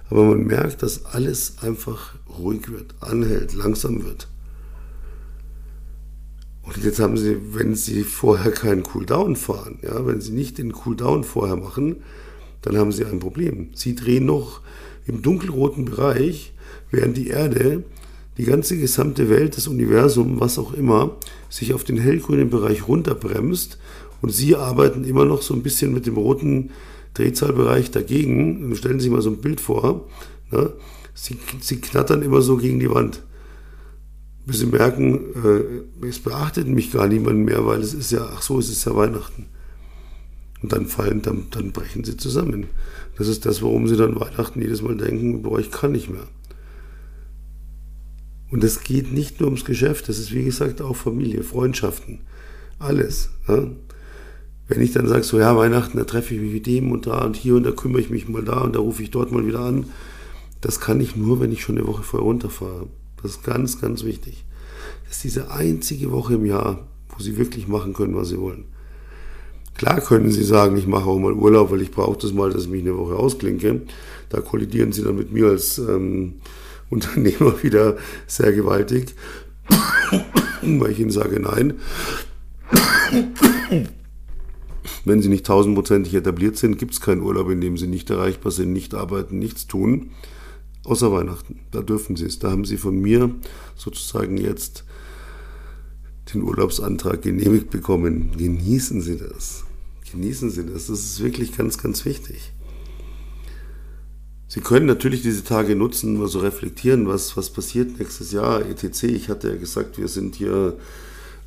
Aber 0.10 0.24
man 0.24 0.46
merkt, 0.46 0.84
dass 0.84 1.06
alles 1.06 1.56
einfach 1.62 2.16
ruhig 2.38 2.70
wird, 2.70 2.94
anhält, 3.00 3.54
langsam 3.54 4.04
wird. 4.04 4.28
Und 6.64 6.84
jetzt 6.84 7.00
haben 7.00 7.18
sie, 7.18 7.38
wenn 7.54 7.76
sie 7.76 8.04
vorher 8.04 8.52
keinen 8.52 8.84
Cooldown 8.84 9.36
fahren, 9.36 9.80
ja, 9.82 10.06
wenn 10.06 10.22
sie 10.22 10.32
nicht 10.32 10.58
den 10.58 10.72
Cooldown 10.72 11.24
vorher 11.24 11.58
machen, 11.58 11.98
dann 12.62 12.78
haben 12.78 12.92
sie 12.92 13.06
ein 13.06 13.20
Problem. 13.20 13.70
Sie 13.74 13.96
drehen 13.96 14.26
noch 14.26 14.62
im 15.06 15.22
dunkelroten 15.22 15.86
Bereich, 15.86 16.54
während 16.92 17.18
die 17.18 17.28
Erde 17.28 17.84
die 18.38 18.46
ganze 18.46 18.78
gesamte 18.78 19.30
Welt, 19.30 19.58
das 19.58 19.68
Universum, 19.68 20.40
was 20.40 20.58
auch 20.58 20.74
immer, 20.74 21.18
sich 21.50 21.74
auf 21.74 21.84
den 21.84 21.98
hellgrünen 21.98 22.50
Bereich 22.50 22.88
runterbremst 22.88 23.78
und 24.22 24.30
sie 24.32 24.56
arbeiten 24.56 25.04
immer 25.04 25.26
noch 25.26 25.42
so 25.42 25.54
ein 25.54 25.64
bisschen 25.64 25.94
mit 25.94 26.06
dem 26.06 26.16
roten 26.16 26.72
Drehzahlbereich 27.14 27.92
dagegen. 27.92 28.74
Stellen 28.76 29.00
Sie 29.00 29.04
sich 29.04 29.12
mal 29.12 29.22
so 29.22 29.30
ein 29.30 29.42
Bild 29.42 29.62
vor. 29.62 30.08
Ne? 30.52 30.72
Sie, 31.14 31.38
sie 31.60 31.80
knattern 31.80 32.22
immer 32.22 32.42
so 32.42 32.58
gegen 32.58 32.80
die 32.80 32.90
Wand. 32.90 33.22
Bis 34.46 34.60
sie 34.60 34.66
merken, 34.66 35.86
äh, 36.02 36.08
es 36.08 36.20
beachtet 36.20 36.68
mich 36.68 36.92
gar 36.92 37.08
niemand 37.08 37.46
mehr, 37.46 37.66
weil 37.66 37.82
es 37.82 37.94
ist 37.94 38.12
ja, 38.12 38.28
ach 38.34 38.42
so, 38.42 38.60
es 38.60 38.70
ist 38.70 38.86
ja 38.86 38.96
Weihnachten. 38.96 39.46
Und 40.62 40.72
dann 40.72 40.86
fallen, 40.86 41.22
dann, 41.22 41.48
dann 41.52 41.72
brechen 41.72 42.04
sie 42.04 42.18
zusammen. 42.18 42.68
Das 43.18 43.28
ist 43.28 43.46
das, 43.46 43.62
warum 43.62 43.88
sie 43.88 43.98
dann 43.98 44.20
Weihnachten 44.20 44.62
jedes 44.62 44.82
Mal 44.82 44.98
denken, 44.98 45.44
boah, 45.44 45.60
ich 45.60 45.70
kann 45.70 45.92
nicht 45.92 46.10
mehr. 46.10 46.28
Und 48.54 48.64
es 48.64 48.84
geht 48.84 49.12
nicht 49.12 49.40
nur 49.40 49.48
ums 49.48 49.66
Geschäft, 49.66 50.10
das 50.10 50.20
ist 50.20 50.32
wie 50.32 50.44
gesagt 50.44 50.80
auch 50.80 50.96
Familie, 50.96 51.42
Freundschaften, 51.42 52.20
alles. 52.78 53.32
Ja? 53.48 53.66
Wenn 54.68 54.80
ich 54.80 54.92
dann 54.92 55.08
sage, 55.08 55.24
so 55.24 55.40
ja, 55.40 55.58
Weihnachten, 55.58 55.98
da 55.98 56.04
treffe 56.04 56.36
ich 56.36 56.40
mich 56.40 56.54
mit 56.54 56.68
dem 56.68 56.92
und 56.92 57.08
da 57.08 57.26
und 57.26 57.36
hier 57.36 57.56
und 57.56 57.64
da 57.64 57.72
kümmere 57.72 58.02
ich 58.02 58.12
mich 58.12 58.30
mal 58.30 58.44
da 58.44 58.62
und 58.62 58.76
da 58.76 58.80
rufe 58.80 59.02
ich 59.02 59.10
dort 59.10 59.32
mal 59.32 59.48
wieder 59.48 59.62
an, 59.62 59.88
das 60.62 60.80
kann 60.80 61.02
ich 61.02 61.16
nur, 61.16 61.40
wenn 61.40 61.52
ich 61.52 61.64
schon 61.64 61.80
eine 61.80 61.88
Woche 61.88 62.04
vorher 62.04 62.28
runterfahre. 62.28 62.90
Das 63.24 63.32
ist 63.32 63.44
ganz, 63.44 63.82
ganz 63.82 64.04
wichtig. 64.04 64.46
Das 65.06 65.16
ist 65.16 65.24
diese 65.24 65.50
einzige 65.50 66.12
Woche 66.12 66.36
im 66.36 66.46
Jahr, 66.46 66.88
wo 67.10 67.24
Sie 67.24 67.38
wirklich 67.38 67.68
machen 67.68 67.94
können, 67.94 68.16
was 68.16 68.30
Sie 68.30 68.40
wollen. 68.40 68.66
Klar 69.74 70.00
können 70.00 70.30
Sie 70.30 70.44
sagen, 70.44 70.78
ich 70.78 70.86
mache 70.86 71.10
auch 71.10 71.18
mal 71.18 71.34
Urlaub, 71.34 71.72
weil 71.72 71.82
ich 71.82 71.90
brauche 71.90 72.20
das 72.20 72.34
mal, 72.34 72.52
dass 72.52 72.66
ich 72.66 72.70
mich 72.70 72.84
eine 72.84 72.96
Woche 72.96 73.16
ausklinke. 73.16 73.82
Da 74.30 74.42
kollidieren 74.42 74.92
Sie 74.92 75.02
dann 75.02 75.16
mit 75.16 75.32
mir 75.32 75.48
als 75.48 75.80
ähm, 75.80 76.36
Unternehmer 76.90 77.62
wieder 77.64 77.98
sehr 78.28 78.54
gewaltig, 78.54 79.16
weil 80.62 80.92
ich 80.92 81.00
ihnen 81.00 81.12
sage, 81.12 81.40
nein. 81.40 81.74
Wenn 85.06 85.22
sie 85.22 85.30
nicht 85.30 85.46
tausendprozentig 85.46 86.14
etabliert 86.14 86.58
sind, 86.58 86.78
gibt 86.78 86.94
es 86.94 87.02
keinen 87.02 87.22
Urlaub, 87.22 87.50
in 87.50 87.62
dem 87.62 87.78
sie 87.78 87.88
nicht 87.88 88.10
erreichbar 88.10 88.52
sind, 88.52 88.72
nicht 88.72 88.94
arbeiten, 88.94 89.38
nichts 89.38 89.68
tun, 89.68 90.12
außer 90.86 91.12
Weihnachten. 91.12 91.60
Da 91.72 91.82
dürfen 91.82 92.16
sie 92.16 92.26
es. 92.26 92.40
Da 92.40 92.52
haben 92.52 92.66
sie 92.66 92.78
von 92.78 92.96
mir 93.00 93.32
sozusagen 93.76 94.38
jetzt 94.38 94.86
den 96.34 96.44
Urlaubsantrag 96.44 97.22
genehmigt 97.22 97.70
bekommen. 97.70 98.32
Genießen 98.38 99.02
Sie 99.02 99.18
das. 99.18 99.66
Genießen 100.12 100.50
Sie 100.50 100.66
das. 100.66 100.88
Das 100.88 101.00
ist 101.00 101.22
wirklich 101.22 101.56
ganz, 101.56 101.78
ganz 101.78 102.06
wichtig. 102.06 102.54
Sie 104.54 104.62
können 104.62 104.86
natürlich 104.86 105.24
diese 105.24 105.44
Tage 105.44 105.76
nutzen, 105.76 106.20
mal 106.20 106.28
so 106.28 106.38
reflektieren, 106.38 107.08
was, 107.08 107.36
was 107.36 107.50
passiert 107.50 107.98
nächstes 107.98 108.32
Jahr, 108.32 108.64
etc. 108.64 109.06
Ich 109.06 109.28
hatte 109.28 109.50
ja 109.50 109.56
gesagt, 109.56 109.98
wir 109.98 110.08
sind 110.08 110.36
hier 110.36 110.78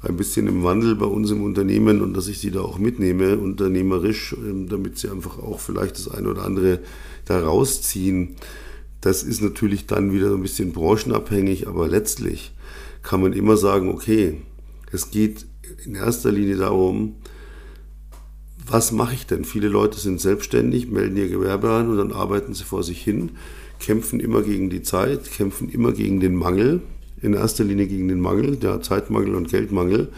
ein 0.03 0.17
bisschen 0.17 0.49
im 0.49 0.65
Wandel 0.65 0.97
bei 0.97 1.07
uns 1.07 1.31
im 1.31 1.45
Unternehmen 1.45 2.03
und 2.03 2.15
dass 2.15 2.27
ich 2.27 2.41
Sie 2.41 2.51
da 2.51 2.63
auch 2.63 2.79
mitnehme, 2.79 3.39
unternehmerisch, 3.39 4.35
ähm, 4.37 4.69
damit 4.69 4.99
Sie 4.99 5.09
einfach 5.09 5.39
auch 5.39 5.61
vielleicht 5.61 5.99
das 5.99 6.09
eine 6.09 6.29
oder 6.31 6.45
andere 6.45 6.81
da 7.27 7.39
rausziehen. 7.39 8.35
Das 9.03 9.23
ist 9.23 9.41
natürlich 9.41 9.87
dann 9.87 10.13
wieder 10.13 10.33
ein 10.33 10.43
bisschen 10.43 10.73
branchenabhängig, 10.73 11.69
aber 11.69 11.87
letztlich 11.87 12.57
kann 13.05 13.21
man 13.21 13.35
immer 13.35 13.57
sagen, 13.57 13.89
okay, 13.89 14.43
es 14.91 15.13
geht 15.13 15.47
in 15.85 15.95
erster 15.95 16.33
Linie 16.33 16.57
darum, 16.57 17.15
was 18.69 18.93
mache 18.93 19.15
ich 19.15 19.27
denn? 19.27 19.45
Viele 19.45 19.69
Leute 19.69 19.99
sind 19.99 20.21
selbstständig, 20.21 20.89
melden 20.89 21.17
ihr 21.17 21.29
Gewerbe 21.29 21.71
an 21.71 21.89
und 21.89 21.99
dann 21.99 22.13
arbeiten 22.13 22.55
sie 22.55 22.65
vor 22.65 22.83
sich 22.83 23.03
hin, 23.03 23.31
kämpfen 23.79 24.21
immer 24.21 24.43
gegen 24.43 24.71
die 24.71 24.83
Zeit, 24.83 25.31
kämpfen 25.31 25.69
immer 25.69 25.93
gegen 25.93 26.21
den 26.21 26.35
Mangel, 26.35 26.81
in 27.23 27.35
erster 27.35 27.65
Linie 27.65 27.87
gegen 27.87 28.09
den 28.09 28.21
Mangel, 28.21 28.57
der 28.57 28.83
Zeitmangel 28.83 29.35
und 29.35 29.49
Geldmangel 29.49 30.09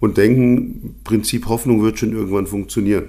und 0.00 0.16
denken, 0.16 0.96
Prinzip 1.04 1.46
Hoffnung 1.46 1.82
wird 1.82 1.98
schon 1.98 2.12
irgendwann 2.12 2.46
funktionieren. 2.46 3.08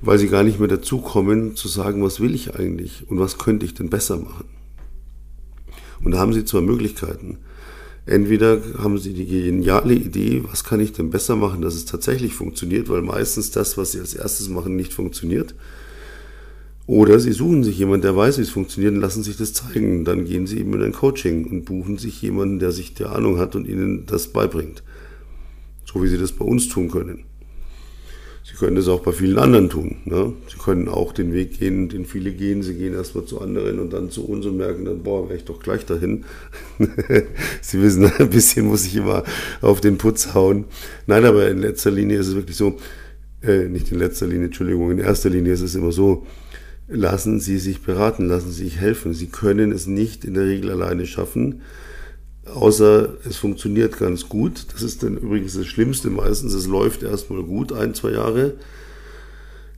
Weil 0.00 0.18
sie 0.18 0.28
gar 0.28 0.44
nicht 0.44 0.58
mehr 0.58 0.68
dazu 0.68 0.98
kommen 0.98 1.56
zu 1.56 1.68
sagen, 1.68 2.02
was 2.02 2.20
will 2.20 2.34
ich 2.34 2.54
eigentlich 2.54 3.08
und 3.08 3.18
was 3.18 3.38
könnte 3.38 3.66
ich 3.66 3.74
denn 3.74 3.90
besser 3.90 4.18
machen. 4.18 4.44
Und 6.04 6.12
da 6.12 6.18
haben 6.18 6.32
sie 6.32 6.44
zwei 6.44 6.60
Möglichkeiten. 6.60 7.38
Entweder 8.06 8.60
haben 8.78 8.98
sie 8.98 9.12
die 9.12 9.26
geniale 9.26 9.94
Idee, 9.94 10.44
was 10.48 10.62
kann 10.62 10.78
ich 10.78 10.92
denn 10.92 11.10
besser 11.10 11.34
machen, 11.34 11.60
dass 11.60 11.74
es 11.74 11.86
tatsächlich 11.86 12.34
funktioniert, 12.34 12.88
weil 12.88 13.02
meistens 13.02 13.50
das, 13.50 13.76
was 13.76 13.92
sie 13.92 13.98
als 13.98 14.14
erstes 14.14 14.48
machen, 14.48 14.76
nicht 14.76 14.94
funktioniert. 14.94 15.56
Oder 16.86 17.18
sie 17.18 17.32
suchen 17.32 17.64
sich 17.64 17.78
jemanden, 17.78 18.02
der 18.02 18.16
weiß, 18.16 18.38
wie 18.38 18.42
es 18.42 18.50
funktioniert 18.50 18.94
und 18.94 19.00
lassen 19.00 19.24
sich 19.24 19.36
das 19.36 19.52
zeigen. 19.52 20.04
Dann 20.04 20.24
gehen 20.24 20.46
sie 20.46 20.60
eben 20.60 20.72
in 20.74 20.84
ein 20.84 20.92
Coaching 20.92 21.46
und 21.46 21.64
buchen 21.64 21.98
sich 21.98 22.22
jemanden, 22.22 22.60
der 22.60 22.70
sich 22.70 22.94
der 22.94 23.10
Ahnung 23.10 23.38
hat 23.38 23.56
und 23.56 23.66
ihnen 23.66 24.06
das 24.06 24.28
beibringt. 24.28 24.84
So 25.84 26.00
wie 26.00 26.06
sie 26.06 26.18
das 26.18 26.30
bei 26.30 26.44
uns 26.44 26.68
tun 26.68 26.88
können. 26.88 27.24
Sie 28.48 28.54
können 28.54 28.76
das 28.76 28.86
auch 28.86 29.00
bei 29.00 29.10
vielen 29.10 29.38
anderen 29.40 29.68
tun. 29.68 29.96
Ne? 30.04 30.32
Sie 30.46 30.56
können 30.56 30.88
auch 30.88 31.12
den 31.12 31.32
Weg 31.32 31.58
gehen, 31.58 31.88
den 31.88 32.06
viele 32.06 32.30
gehen. 32.30 32.62
Sie 32.62 32.74
gehen 32.74 32.94
erstmal 32.94 33.24
zu 33.24 33.40
anderen 33.40 33.80
und 33.80 33.92
dann 33.92 34.08
zu 34.08 34.24
uns 34.24 34.46
und 34.46 34.56
merken 34.56 34.84
dann, 34.84 35.02
boah, 35.02 35.28
wäre 35.28 35.36
ich 35.36 35.44
doch 35.44 35.60
gleich 35.60 35.84
dahin. 35.84 36.24
Sie 37.60 37.82
wissen, 37.82 38.04
ein 38.18 38.30
bisschen 38.30 38.66
muss 38.66 38.86
ich 38.86 38.94
immer 38.94 39.24
auf 39.62 39.80
den 39.80 39.98
Putz 39.98 40.32
hauen. 40.34 40.66
Nein, 41.08 41.24
aber 41.24 41.48
in 41.48 41.58
letzter 41.58 41.90
Linie 41.90 42.20
ist 42.20 42.28
es 42.28 42.36
wirklich 42.36 42.56
so, 42.56 42.76
äh, 43.42 43.64
nicht 43.64 43.90
in 43.90 43.98
letzter 43.98 44.28
Linie, 44.28 44.46
Entschuldigung, 44.46 44.92
in 44.92 45.00
erster 45.00 45.28
Linie 45.28 45.52
ist 45.52 45.62
es 45.62 45.74
immer 45.74 45.90
so, 45.90 46.24
lassen 46.86 47.40
Sie 47.40 47.58
sich 47.58 47.82
beraten, 47.82 48.28
lassen 48.28 48.52
Sie 48.52 48.62
sich 48.62 48.78
helfen. 48.78 49.12
Sie 49.12 49.26
können 49.26 49.72
es 49.72 49.88
nicht 49.88 50.24
in 50.24 50.34
der 50.34 50.44
Regel 50.44 50.70
alleine 50.70 51.04
schaffen 51.06 51.62
außer 52.54 53.14
es 53.28 53.36
funktioniert 53.36 53.98
ganz 53.98 54.28
gut. 54.28 54.66
Das 54.72 54.82
ist 54.82 55.02
dann 55.02 55.16
übrigens 55.16 55.54
das 55.54 55.66
Schlimmste 55.66 56.10
meistens. 56.10 56.54
Es 56.54 56.66
läuft 56.66 57.02
erstmal 57.02 57.42
gut, 57.42 57.72
ein, 57.72 57.94
zwei 57.94 58.12
Jahre. 58.12 58.54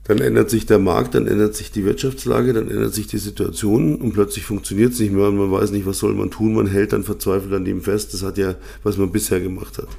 Dann 0.05 0.19
ändert 0.19 0.49
sich 0.49 0.65
der 0.65 0.79
Markt, 0.79 1.13
dann 1.13 1.27
ändert 1.27 1.55
sich 1.55 1.71
die 1.71 1.85
Wirtschaftslage, 1.85 2.53
dann 2.53 2.71
ändert 2.71 2.95
sich 2.95 3.05
die 3.05 3.19
Situation 3.19 3.95
und 3.97 4.13
plötzlich 4.13 4.43
funktioniert 4.43 4.93
es 4.93 4.99
nicht 4.99 5.13
mehr 5.13 5.29
man 5.29 5.51
weiß 5.51 5.69
nicht, 5.69 5.85
was 5.85 5.99
soll 5.99 6.15
man 6.15 6.31
tun. 6.31 6.55
Man 6.55 6.65
hält 6.65 6.93
dann 6.93 7.03
verzweifelt 7.03 7.53
an 7.53 7.65
dem 7.65 7.81
fest. 7.81 8.13
Das 8.13 8.23
hat 8.23 8.37
ja, 8.37 8.55
was 8.83 8.97
man 8.97 9.11
bisher 9.11 9.39
gemacht 9.39 9.77
hat. 9.77 9.89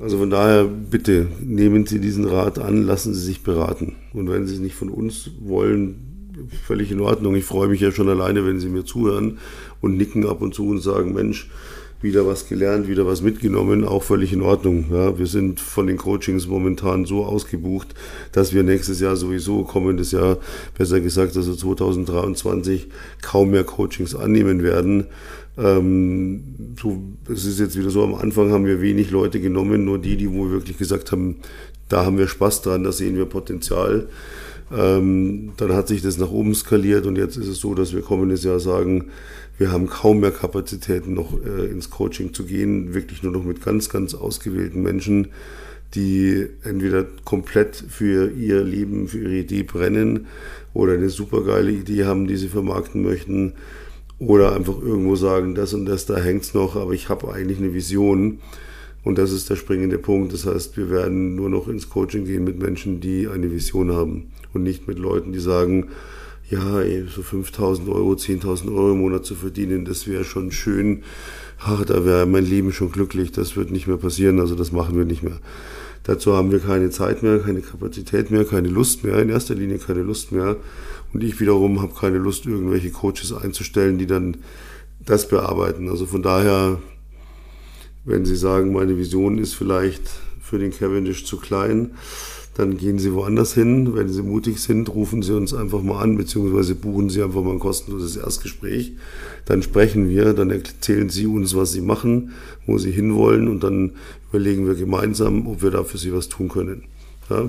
Also 0.00 0.18
von 0.18 0.30
daher 0.30 0.64
bitte 0.64 1.26
nehmen 1.40 1.86
Sie 1.86 2.00
diesen 2.00 2.24
Rat 2.24 2.58
an, 2.58 2.84
lassen 2.84 3.14
Sie 3.14 3.24
sich 3.24 3.42
beraten. 3.42 3.96
Und 4.12 4.28
wenn 4.28 4.46
Sie 4.46 4.54
es 4.54 4.60
nicht 4.60 4.76
von 4.76 4.88
uns 4.90 5.30
wollen, 5.40 6.17
völlig 6.66 6.90
in 6.90 7.00
Ordnung. 7.00 7.34
Ich 7.36 7.44
freue 7.44 7.68
mich 7.68 7.80
ja 7.80 7.92
schon 7.92 8.08
alleine, 8.08 8.46
wenn 8.46 8.60
Sie 8.60 8.68
mir 8.68 8.84
zuhören 8.84 9.38
und 9.80 9.96
nicken 9.96 10.26
ab 10.26 10.40
und 10.42 10.54
zu 10.54 10.68
und 10.68 10.80
sagen, 10.80 11.14
Mensch, 11.14 11.48
wieder 12.00 12.26
was 12.26 12.48
gelernt, 12.48 12.86
wieder 12.86 13.06
was 13.06 13.22
mitgenommen, 13.22 13.84
auch 13.84 14.04
völlig 14.04 14.32
in 14.32 14.42
Ordnung. 14.42 14.86
Ja, 14.92 15.18
wir 15.18 15.26
sind 15.26 15.58
von 15.58 15.88
den 15.88 15.96
Coachings 15.96 16.46
momentan 16.46 17.06
so 17.06 17.24
ausgebucht, 17.24 17.88
dass 18.32 18.54
wir 18.54 18.62
nächstes 18.62 19.00
Jahr 19.00 19.16
sowieso, 19.16 19.64
kommendes 19.64 20.12
Jahr, 20.12 20.38
besser 20.76 21.00
gesagt, 21.00 21.36
also 21.36 21.54
2023, 21.54 22.86
kaum 23.20 23.50
mehr 23.50 23.64
Coachings 23.64 24.14
annehmen 24.14 24.62
werden. 24.62 25.06
Ähm, 25.56 26.74
so, 26.80 27.02
es 27.28 27.44
ist 27.44 27.58
jetzt 27.58 27.76
wieder 27.76 27.90
so, 27.90 28.04
am 28.04 28.14
Anfang 28.14 28.52
haben 28.52 28.64
wir 28.64 28.80
wenig 28.80 29.10
Leute 29.10 29.40
genommen, 29.40 29.84
nur 29.84 29.98
die, 29.98 30.16
die 30.16 30.30
wo 30.30 30.44
wir 30.44 30.52
wirklich 30.52 30.78
gesagt 30.78 31.10
haben, 31.10 31.36
da 31.88 32.04
haben 32.04 32.18
wir 32.18 32.28
Spaß 32.28 32.62
dran, 32.62 32.84
da 32.84 32.92
sehen 32.92 33.16
wir 33.16 33.24
Potenzial. 33.24 34.08
Ähm, 34.70 35.52
dann 35.56 35.72
hat 35.72 35.88
sich 35.88 36.02
das 36.02 36.18
nach 36.18 36.30
oben 36.30 36.54
skaliert 36.54 37.06
und 37.06 37.16
jetzt 37.16 37.36
ist 37.36 37.48
es 37.48 37.58
so, 37.58 37.74
dass 37.74 37.94
wir 37.94 38.02
kommendes 38.02 38.44
Jahr 38.44 38.60
sagen, 38.60 39.06
wir 39.56 39.72
haben 39.72 39.88
kaum 39.88 40.20
mehr 40.20 40.30
Kapazitäten, 40.30 41.14
noch 41.14 41.32
äh, 41.42 41.66
ins 41.66 41.90
Coaching 41.90 42.34
zu 42.34 42.44
gehen, 42.44 42.94
wirklich 42.94 43.22
nur 43.22 43.32
noch 43.32 43.44
mit 43.44 43.62
ganz, 43.62 43.88
ganz 43.88 44.14
ausgewählten 44.14 44.82
Menschen, 44.82 45.28
die 45.94 46.46
entweder 46.64 47.06
komplett 47.24 47.82
für 47.88 48.30
ihr 48.30 48.62
Leben, 48.62 49.08
für 49.08 49.20
ihre 49.20 49.38
Idee 49.38 49.62
brennen 49.62 50.26
oder 50.74 50.92
eine 50.92 51.08
supergeile 51.08 51.72
Idee 51.72 52.04
haben, 52.04 52.26
die 52.26 52.36
sie 52.36 52.48
vermarkten 52.48 53.02
möchten 53.02 53.54
oder 54.18 54.54
einfach 54.54 54.80
irgendwo 54.80 55.16
sagen, 55.16 55.54
das 55.54 55.72
und 55.72 55.86
das, 55.86 56.04
da 56.04 56.18
hängt's 56.18 56.52
noch, 56.52 56.76
aber 56.76 56.92
ich 56.92 57.08
habe 57.08 57.32
eigentlich 57.32 57.58
eine 57.58 57.72
Vision. 57.72 58.40
Und 59.04 59.16
das 59.16 59.32
ist 59.32 59.48
der 59.48 59.56
springende 59.56 59.96
Punkt. 59.96 60.34
Das 60.34 60.44
heißt, 60.44 60.76
wir 60.76 60.90
werden 60.90 61.36
nur 61.36 61.48
noch 61.48 61.68
ins 61.68 61.88
Coaching 61.88 62.26
gehen 62.26 62.44
mit 62.44 62.60
Menschen, 62.60 63.00
die 63.00 63.28
eine 63.28 63.50
Vision 63.50 63.92
haben 63.92 64.30
und 64.54 64.62
nicht 64.62 64.88
mit 64.88 64.98
Leuten, 64.98 65.32
die 65.32 65.40
sagen, 65.40 65.88
ja, 66.50 66.60
so 66.60 67.20
5.000 67.20 67.88
Euro, 67.88 68.12
10.000 68.12 68.68
Euro 68.68 68.92
im 68.92 68.98
Monat 69.00 69.26
zu 69.26 69.34
verdienen, 69.34 69.84
das 69.84 70.06
wäre 70.06 70.24
schon 70.24 70.50
schön. 70.50 71.02
Ach, 71.60 71.84
da 71.84 72.04
wäre 72.04 72.24
mein 72.26 72.46
Leben 72.46 72.72
schon 72.72 72.90
glücklich. 72.90 73.32
Das 73.32 73.56
wird 73.56 73.70
nicht 73.70 73.86
mehr 73.86 73.96
passieren. 73.96 74.40
Also 74.40 74.54
das 74.54 74.72
machen 74.72 74.96
wir 74.96 75.04
nicht 75.04 75.22
mehr. 75.22 75.38
Dazu 76.04 76.34
haben 76.34 76.50
wir 76.52 76.60
keine 76.60 76.90
Zeit 76.90 77.22
mehr, 77.22 77.40
keine 77.40 77.60
Kapazität 77.60 78.30
mehr, 78.30 78.44
keine 78.44 78.68
Lust 78.68 79.04
mehr. 79.04 79.18
In 79.18 79.28
erster 79.28 79.54
Linie 79.54 79.78
keine 79.78 80.02
Lust 80.02 80.32
mehr. 80.32 80.56
Und 81.12 81.22
ich 81.22 81.40
wiederum 81.40 81.82
habe 81.82 81.92
keine 81.94 82.18
Lust, 82.18 82.46
irgendwelche 82.46 82.90
Coaches 82.90 83.32
einzustellen, 83.32 83.98
die 83.98 84.06
dann 84.06 84.38
das 85.04 85.28
bearbeiten. 85.28 85.88
Also 85.88 86.06
von 86.06 86.22
daher, 86.22 86.78
wenn 88.04 88.24
Sie 88.24 88.36
sagen, 88.36 88.72
meine 88.72 88.96
Vision 88.96 89.38
ist 89.38 89.54
vielleicht 89.54 90.02
für 90.40 90.58
den 90.58 90.70
Cavendish 90.70 91.26
zu 91.26 91.36
klein, 91.38 91.90
dann 92.58 92.76
gehen 92.76 92.98
Sie 92.98 93.14
woanders 93.14 93.54
hin. 93.54 93.94
Wenn 93.94 94.08
Sie 94.08 94.20
mutig 94.20 94.58
sind, 94.58 94.88
rufen 94.88 95.22
Sie 95.22 95.32
uns 95.32 95.54
einfach 95.54 95.80
mal 95.80 96.02
an, 96.02 96.16
beziehungsweise 96.16 96.74
buchen 96.74 97.08
Sie 97.08 97.22
einfach 97.22 97.40
mal 97.44 97.52
ein 97.52 97.60
kostenloses 97.60 98.16
Erstgespräch. 98.16 98.94
Dann 99.44 99.62
sprechen 99.62 100.08
wir, 100.08 100.34
dann 100.34 100.50
erzählen 100.50 101.08
Sie 101.08 101.26
uns, 101.26 101.54
was 101.54 101.70
Sie 101.70 101.80
machen, 101.80 102.32
wo 102.66 102.76
Sie 102.76 102.90
hinwollen 102.90 103.46
und 103.46 103.62
dann 103.62 103.92
überlegen 104.30 104.66
wir 104.66 104.74
gemeinsam, 104.74 105.46
ob 105.46 105.62
wir 105.62 105.70
da 105.70 105.84
für 105.84 105.98
Sie 105.98 106.12
was 106.12 106.28
tun 106.28 106.48
können. 106.48 106.82
Ja? 107.30 107.48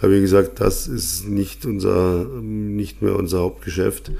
Aber 0.00 0.12
wie 0.12 0.20
gesagt, 0.20 0.60
das 0.60 0.88
ist 0.88 1.28
nicht 1.28 1.64
unser, 1.64 2.24
nicht 2.42 3.02
mehr 3.02 3.14
unser 3.14 3.38
Hauptgeschäft. 3.38 4.10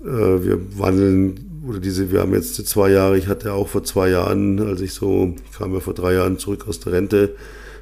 Äh, 0.00 0.04
wir 0.04 0.58
wandeln, 0.76 1.62
oder 1.64 1.78
diese, 1.78 2.10
wir 2.10 2.22
haben 2.22 2.34
jetzt 2.34 2.56
zwei 2.66 2.90
Jahre, 2.90 3.16
ich 3.16 3.28
hatte 3.28 3.52
auch 3.52 3.68
vor 3.68 3.84
zwei 3.84 4.10
Jahren, 4.10 4.58
als 4.58 4.80
ich 4.80 4.94
so, 4.94 5.32
ich 5.44 5.56
kam 5.56 5.74
ja 5.74 5.78
vor 5.78 5.94
drei 5.94 6.14
Jahren 6.14 6.38
zurück 6.38 6.66
aus 6.66 6.80
der 6.80 6.94
Rente, 6.94 7.36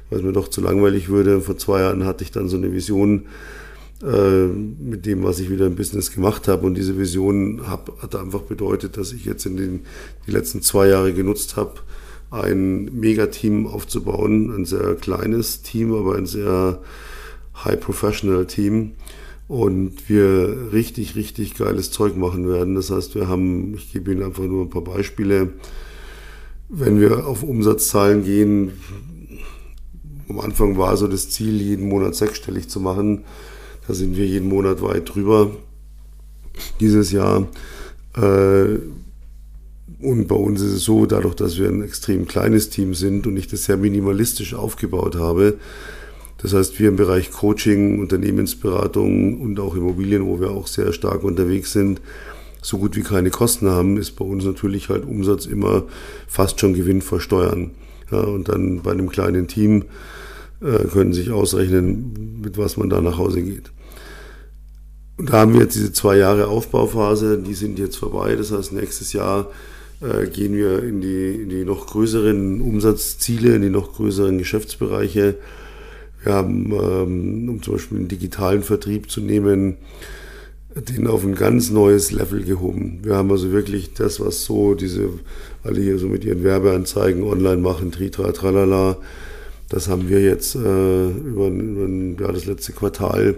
weil 0.09 0.19
es 0.19 0.25
mir 0.25 0.33
doch 0.33 0.47
zu 0.47 0.61
langweilig 0.61 1.09
würde. 1.09 1.41
Vor 1.41 1.57
zwei 1.57 1.81
Jahren 1.81 2.05
hatte 2.05 2.23
ich 2.23 2.31
dann 2.31 2.49
so 2.49 2.57
eine 2.57 2.71
Vision 2.73 3.25
äh, 4.03 4.45
mit 4.45 5.05
dem, 5.05 5.23
was 5.23 5.39
ich 5.39 5.49
wieder 5.49 5.65
im 5.65 5.75
Business 5.75 6.11
gemacht 6.11 6.47
habe. 6.47 6.65
Und 6.65 6.75
diese 6.75 6.97
Vision 6.97 7.61
hab, 7.67 8.01
hat 8.01 8.15
einfach 8.15 8.41
bedeutet, 8.41 8.97
dass 8.97 9.11
ich 9.11 9.25
jetzt 9.25 9.45
in 9.45 9.57
den 9.57 9.79
die 10.27 10.31
letzten 10.31 10.61
zwei 10.61 10.87
Jahre 10.87 11.13
genutzt 11.13 11.55
habe, 11.55 11.73
ein 12.29 12.85
Megateam 12.93 13.67
aufzubauen. 13.67 14.53
Ein 14.55 14.65
sehr 14.65 14.95
kleines 14.95 15.61
Team, 15.63 15.93
aber 15.93 16.15
ein 16.15 16.25
sehr 16.25 16.81
high-professional-Team. 17.63 18.91
Und 19.47 20.09
wir 20.09 20.73
richtig, 20.73 21.15
richtig 21.15 21.55
geiles 21.55 21.89
Zeug 21.89 22.17
machen 22.17 22.49
werden. 22.49 22.75
Das 22.75 22.91
heißt, 22.91 23.15
wir 23.15 23.27
haben, 23.29 23.75
ich 23.75 23.93
gebe 23.93 24.11
Ihnen 24.11 24.23
einfach 24.23 24.43
nur 24.43 24.65
ein 24.65 24.69
paar 24.69 24.83
Beispiele. 24.83 25.53
Wenn 26.69 26.99
wir 26.99 27.25
auf 27.25 27.43
Umsatzzahlen 27.43 28.25
gehen, 28.25 28.73
am 30.29 30.39
Anfang 30.39 30.77
war 30.77 30.97
so 30.97 31.07
das 31.07 31.29
Ziel, 31.29 31.61
jeden 31.61 31.87
Monat 31.87 32.15
sechsstellig 32.15 32.69
zu 32.69 32.79
machen. 32.79 33.23
Da 33.87 33.93
sind 33.93 34.17
wir 34.17 34.25
jeden 34.25 34.49
Monat 34.49 34.81
weit 34.81 35.13
drüber. 35.13 35.51
Dieses 36.79 37.11
Jahr. 37.11 37.47
Äh, 38.15 38.79
und 39.99 40.27
bei 40.27 40.35
uns 40.35 40.61
ist 40.61 40.73
es 40.73 40.83
so, 40.83 41.05
dadurch, 41.05 41.35
dass 41.35 41.57
wir 41.57 41.69
ein 41.69 41.81
extrem 41.81 42.27
kleines 42.27 42.69
Team 42.69 42.93
sind 42.93 43.25
und 43.25 43.37
ich 43.37 43.47
das 43.47 43.65
sehr 43.65 43.77
minimalistisch 43.77 44.53
aufgebaut 44.53 45.15
habe, 45.15 45.57
das 46.39 46.53
heißt, 46.53 46.79
wir 46.79 46.89
im 46.89 46.97
Bereich 46.97 47.31
Coaching, 47.31 47.99
Unternehmensberatung 47.99 49.41
und 49.41 49.59
auch 49.59 49.75
Immobilien, 49.75 50.25
wo 50.27 50.39
wir 50.39 50.51
auch 50.51 50.67
sehr 50.67 50.93
stark 50.93 51.23
unterwegs 51.23 51.71
sind, 51.71 51.99
so 52.61 52.77
gut 52.77 52.95
wie 52.95 53.01
keine 53.01 53.31
Kosten 53.31 53.69
haben, 53.69 53.97
ist 53.97 54.11
bei 54.11 54.25
uns 54.25 54.45
natürlich 54.45 54.89
halt 54.89 55.03
Umsatz 55.05 55.45
immer 55.47 55.83
fast 56.27 56.59
schon 56.59 56.73
Gewinn 56.73 57.01
vor 57.01 57.19
Steuern. 57.19 57.71
Ja, 58.11 58.19
und 58.19 58.49
dann 58.49 58.81
bei 58.81 58.91
einem 58.91 59.09
kleinen 59.09 59.47
Team 59.47 59.85
äh, 60.61 60.85
können 60.85 61.13
sich 61.13 61.31
ausrechnen, 61.31 62.41
mit 62.41 62.57
was 62.57 62.77
man 62.77 62.89
da 62.89 63.01
nach 63.01 63.17
Hause 63.17 63.41
geht. 63.41 63.71
Und 65.17 65.29
da 65.31 65.39
haben 65.39 65.53
wir 65.53 65.61
jetzt 65.61 65.75
diese 65.75 65.91
zwei 65.91 66.17
Jahre 66.17 66.47
Aufbauphase, 66.47 67.39
die 67.39 67.55
sind 67.55 67.79
jetzt 67.79 67.97
vorbei. 67.97 68.35
Das 68.35 68.51
heißt, 68.51 68.71
nächstes 68.71 69.13
Jahr 69.13 69.49
äh, 69.99 70.27
gehen 70.27 70.55
wir 70.55 70.83
in 70.83 71.01
die, 71.01 71.41
in 71.41 71.49
die 71.49 71.65
noch 71.65 71.87
größeren 71.87 72.61
Umsatzziele, 72.61 73.55
in 73.55 73.63
die 73.63 73.69
noch 73.69 73.93
größeren 73.93 74.37
Geschäftsbereiche. 74.37 75.35
Wir 76.23 76.33
haben, 76.33 76.71
ähm, 76.71 77.49
um 77.49 77.63
zum 77.63 77.73
Beispiel 77.73 77.97
den 77.97 78.07
digitalen 78.07 78.61
Vertrieb 78.61 79.09
zu 79.09 79.21
nehmen, 79.21 79.77
den 80.75 81.07
auf 81.07 81.23
ein 81.23 81.35
ganz 81.35 81.71
neues 81.71 82.11
Level 82.11 82.43
gehoben. 82.43 82.99
Wir 83.03 83.15
haben 83.15 83.31
also 83.31 83.51
wirklich 83.51 83.93
das, 83.93 84.19
was 84.19 84.43
so 84.43 84.75
diese, 84.75 85.09
alle 85.67 85.81
hier 85.81 85.99
so 85.99 86.07
mit 86.07 86.25
ihren 86.25 86.43
Werbeanzeigen 86.43 87.23
online 87.23 87.57
machen, 87.57 87.91
tritra, 87.91 88.31
tralala, 88.31 88.97
das 89.69 89.89
haben 89.89 90.09
wir 90.09 90.21
jetzt 90.21 90.55
äh, 90.55 91.09
über, 91.09 91.47
über 91.47 92.23
ja, 92.25 92.31
das 92.31 92.45
letzte 92.45 92.71
Quartal 92.71 93.35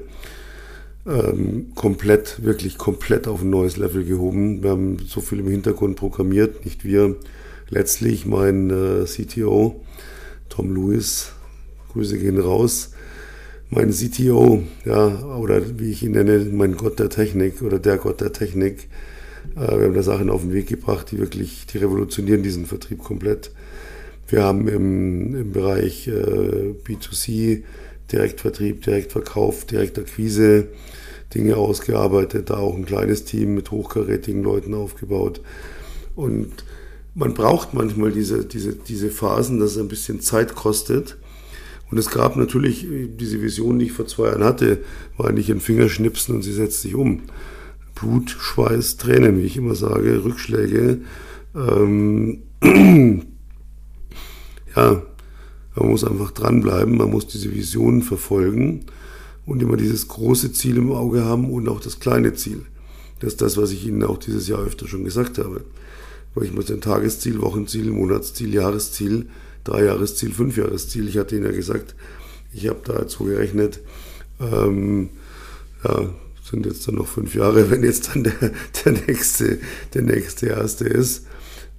ähm, 1.08 1.72
komplett, 1.76 2.44
wirklich 2.44 2.78
komplett 2.78 3.28
auf 3.28 3.42
ein 3.42 3.50
neues 3.50 3.78
Level 3.78 4.04
gehoben. 4.04 4.62
Wir 4.62 4.72
haben 4.72 4.98
so 5.08 5.22
viel 5.22 5.40
im 5.40 5.48
Hintergrund 5.48 5.96
programmiert, 5.98 6.66
nicht 6.66 6.84
wir. 6.84 7.16
Letztlich 7.70 8.26
mein 8.26 8.70
äh, 8.70 9.06
CTO, 9.06 9.84
Tom 10.50 10.76
Lewis, 10.76 11.34
Grüße 11.94 12.18
gehen 12.18 12.40
raus, 12.40 12.92
mein 13.70 13.92
CTO, 13.92 14.64
ja, 14.86 15.08
oder 15.38 15.62
wie 15.80 15.92
ich 15.92 16.04
ihn 16.04 16.12
nenne, 16.12 16.40
mein 16.52 16.78
Gott 16.78 17.00
der 17.00 17.10
Technik 17.10 17.62
oder 17.62 17.80
der 17.80 17.98
Gott 17.98 18.22
der 18.22 18.34
Technik. 18.34 18.88
Äh, 19.56 19.78
wir 19.78 19.86
haben 19.86 19.94
da 19.94 20.04
Sachen 20.04 20.30
auf 20.30 20.42
den 20.42 20.54
Weg 20.54 20.68
gebracht, 20.68 21.12
die 21.12 21.20
wirklich, 21.20 21.66
die 21.68 21.78
revolutionieren 21.78 22.44
diesen 22.44 22.66
Vertrieb 22.66 23.04
komplett. 23.04 23.52
Wir 24.28 24.44
haben 24.44 24.68
im, 24.68 25.36
im 25.36 25.52
Bereich 25.52 26.08
äh, 26.08 26.76
B2C 26.86 27.64
Direktvertrieb, 28.12 28.84
Direktverkauf, 28.84 29.66
Direktakquise 29.66 30.68
Dinge 31.34 31.58
ausgearbeitet, 31.58 32.50
da 32.50 32.58
auch 32.58 32.76
ein 32.76 32.86
kleines 32.86 33.24
Team 33.26 33.54
mit 33.56 33.72
hochkarätigen 33.72 34.44
Leuten 34.44 34.74
aufgebaut. 34.74 35.42
Und 36.16 36.52
man 37.16 37.34
braucht 37.34 37.74
manchmal 37.74 38.12
diese, 38.12 38.46
diese, 38.46 38.74
diese 38.74 39.10
Phasen, 39.10 39.60
dass 39.60 39.72
es 39.72 39.78
ein 39.78 39.88
bisschen 39.88 40.22
Zeit 40.22 40.56
kostet. 40.56 41.18
Und 41.92 41.98
es 41.98 42.10
gab 42.10 42.36
natürlich 42.36 42.86
diese 43.20 43.42
Vision, 43.42 43.80
die 43.80 43.86
ich 43.86 43.92
vor 43.92 44.08
zwei 44.08 44.28
Jahren 44.28 44.44
hatte, 44.44 44.80
war 45.18 45.32
nicht 45.32 45.50
ein 45.52 45.60
Fingerschnipsen 45.60 46.36
und 46.36 46.44
sie 46.44 46.54
setzt 46.54 46.82
sich 46.82 46.96
um. 46.96 47.24
Blut, 48.00 48.30
Schweiß, 48.30 48.98
Tränen, 48.98 49.38
wie 49.40 49.46
ich 49.46 49.58
immer 49.58 49.76
sage, 49.76 50.24
Rückschläge. 50.24 51.02
Ähm, 51.56 52.44
ja, 54.76 55.02
man 55.76 55.90
muss 55.90 56.04
einfach 56.04 56.32
dranbleiben, 56.32 56.98
man 56.98 57.10
muss 57.10 57.28
diese 57.28 57.54
Vision 57.54 58.02
verfolgen 58.02 58.86
und 59.46 59.62
immer 59.62 59.78
dieses 59.78 60.08
große 60.08 60.54
Ziel 60.54 60.78
im 60.78 60.92
Auge 60.92 61.24
haben 61.24 61.52
und 61.52 61.68
auch 61.68 61.80
das 61.80 62.00
kleine 62.00 62.34
Ziel. 62.34 62.66
Das 63.20 63.34
ist 63.34 63.42
das, 63.42 63.58
was 63.58 63.72
ich 63.72 63.86
Ihnen 63.86 64.04
auch 64.04 64.18
dieses 64.18 64.48
Jahr 64.48 64.62
öfter 64.62 64.88
schon 64.88 65.04
gesagt 65.04 65.38
habe. 65.38 65.66
Weil 66.36 66.46
ich 66.46 66.54
muss 66.54 66.72
ein 66.72 66.82
Tagesziel, 66.82 67.42
Wochenziel, 67.42 67.92
Monatsziel, 67.92 68.54
Jahresziel, 68.54 69.28
Dreijahresziel, 69.64 70.32
Fünfjahresziel. 70.32 71.08
Ich 71.10 71.18
hatte 71.18 71.36
Ihnen 71.36 71.46
ja 71.46 71.52
gesagt, 71.52 71.96
ich 72.54 72.68
habe 72.70 72.80
dazu 72.86 73.26
gerechnet, 73.26 73.82
ähm, 74.40 75.10
ja, 75.84 76.10
sind 76.50 76.66
jetzt 76.66 76.88
dann 76.88 76.96
noch 76.96 77.08
fünf 77.08 77.36
Jahre, 77.36 77.70
wenn 77.70 77.84
jetzt 77.84 78.10
dann 78.10 78.24
der, 78.24 78.52
der 78.86 78.92
nächste, 79.08 79.60
der 79.94 80.02
nächste 80.02 80.48
erste 80.48 80.86
ist. 80.86 81.26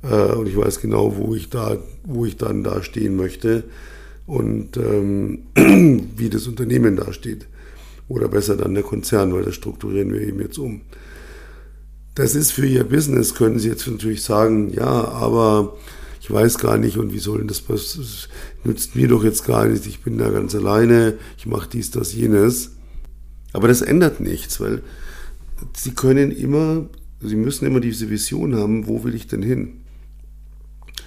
Äh, 0.02 0.32
und 0.32 0.46
ich 0.46 0.56
weiß 0.56 0.80
genau, 0.80 1.16
wo 1.16 1.34
ich 1.34 1.50
da, 1.50 1.78
wo 2.04 2.24
ich 2.24 2.36
dann 2.36 2.64
da 2.64 2.82
stehen 2.82 3.16
möchte 3.16 3.64
und 4.26 4.76
ähm, 4.76 5.40
wie 6.16 6.30
das 6.30 6.46
Unternehmen 6.46 6.96
da 6.96 7.12
steht. 7.12 7.46
Oder 8.08 8.28
besser 8.28 8.56
dann 8.56 8.74
der 8.74 8.82
Konzern, 8.82 9.32
weil 9.32 9.44
das 9.44 9.54
strukturieren 9.54 10.12
wir 10.12 10.20
eben 10.20 10.40
jetzt 10.40 10.58
um. 10.58 10.82
Das 12.14 12.34
ist 12.34 12.50
für 12.52 12.66
Ihr 12.66 12.84
Business, 12.84 13.34
können 13.34 13.58
Sie 13.58 13.68
jetzt 13.68 13.86
natürlich 13.86 14.22
sagen, 14.22 14.72
ja, 14.72 14.84
aber 14.84 15.76
ich 16.20 16.30
weiß 16.30 16.58
gar 16.58 16.76
nicht 16.76 16.98
und 16.98 17.12
wie 17.12 17.18
soll 17.18 17.38
denn 17.38 17.48
das, 17.48 17.64
das 17.66 18.28
nützt 18.64 18.96
mir 18.96 19.08
doch 19.08 19.24
jetzt 19.24 19.46
gar 19.46 19.66
nicht, 19.66 19.86
ich 19.86 20.02
bin 20.02 20.18
da 20.18 20.28
ganz 20.30 20.54
alleine, 20.54 21.14
ich 21.38 21.46
mache 21.46 21.68
dies, 21.72 21.92
das, 21.92 22.12
jenes. 22.12 22.72
Aber 23.52 23.68
das 23.68 23.82
ändert 23.82 24.20
nichts, 24.20 24.60
weil 24.60 24.82
Sie 25.76 25.92
können 25.92 26.30
immer, 26.30 26.86
Sie 27.20 27.36
müssen 27.36 27.66
immer 27.66 27.80
diese 27.80 28.10
Vision 28.10 28.56
haben, 28.56 28.86
wo 28.86 29.04
will 29.04 29.14
ich 29.14 29.26
denn 29.26 29.42
hin? 29.42 29.80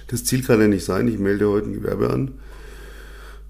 Das 0.08 0.24
Ziel 0.24 0.42
kann 0.42 0.60
ja 0.60 0.68
nicht 0.68 0.84
sein, 0.84 1.08
ich 1.08 1.18
melde 1.18 1.48
heute 1.48 1.68
ein 1.68 1.74
Gewerbe 1.74 2.10
an, 2.10 2.32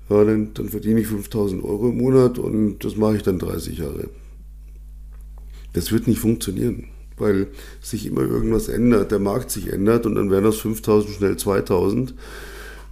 ja, 0.08 0.24
dann, 0.24 0.54
dann 0.54 0.68
verdiene 0.68 1.00
ich 1.00 1.08
5000 1.08 1.62
Euro 1.64 1.90
im 1.90 1.98
Monat 1.98 2.38
und 2.38 2.84
das 2.84 2.96
mache 2.96 3.16
ich 3.16 3.22
dann 3.22 3.38
30 3.38 3.78
Jahre. 3.78 4.08
Das 5.72 5.90
wird 5.90 6.06
nicht 6.06 6.20
funktionieren 6.20 6.88
weil 7.16 7.48
sich 7.80 8.06
immer 8.06 8.22
irgendwas 8.22 8.68
ändert, 8.68 9.12
der 9.12 9.18
Markt 9.18 9.50
sich 9.50 9.72
ändert 9.72 10.06
und 10.06 10.14
dann 10.16 10.30
werden 10.30 10.46
aus 10.46 10.60
5000 10.60 11.16
schnell 11.16 11.36
2000 11.36 12.14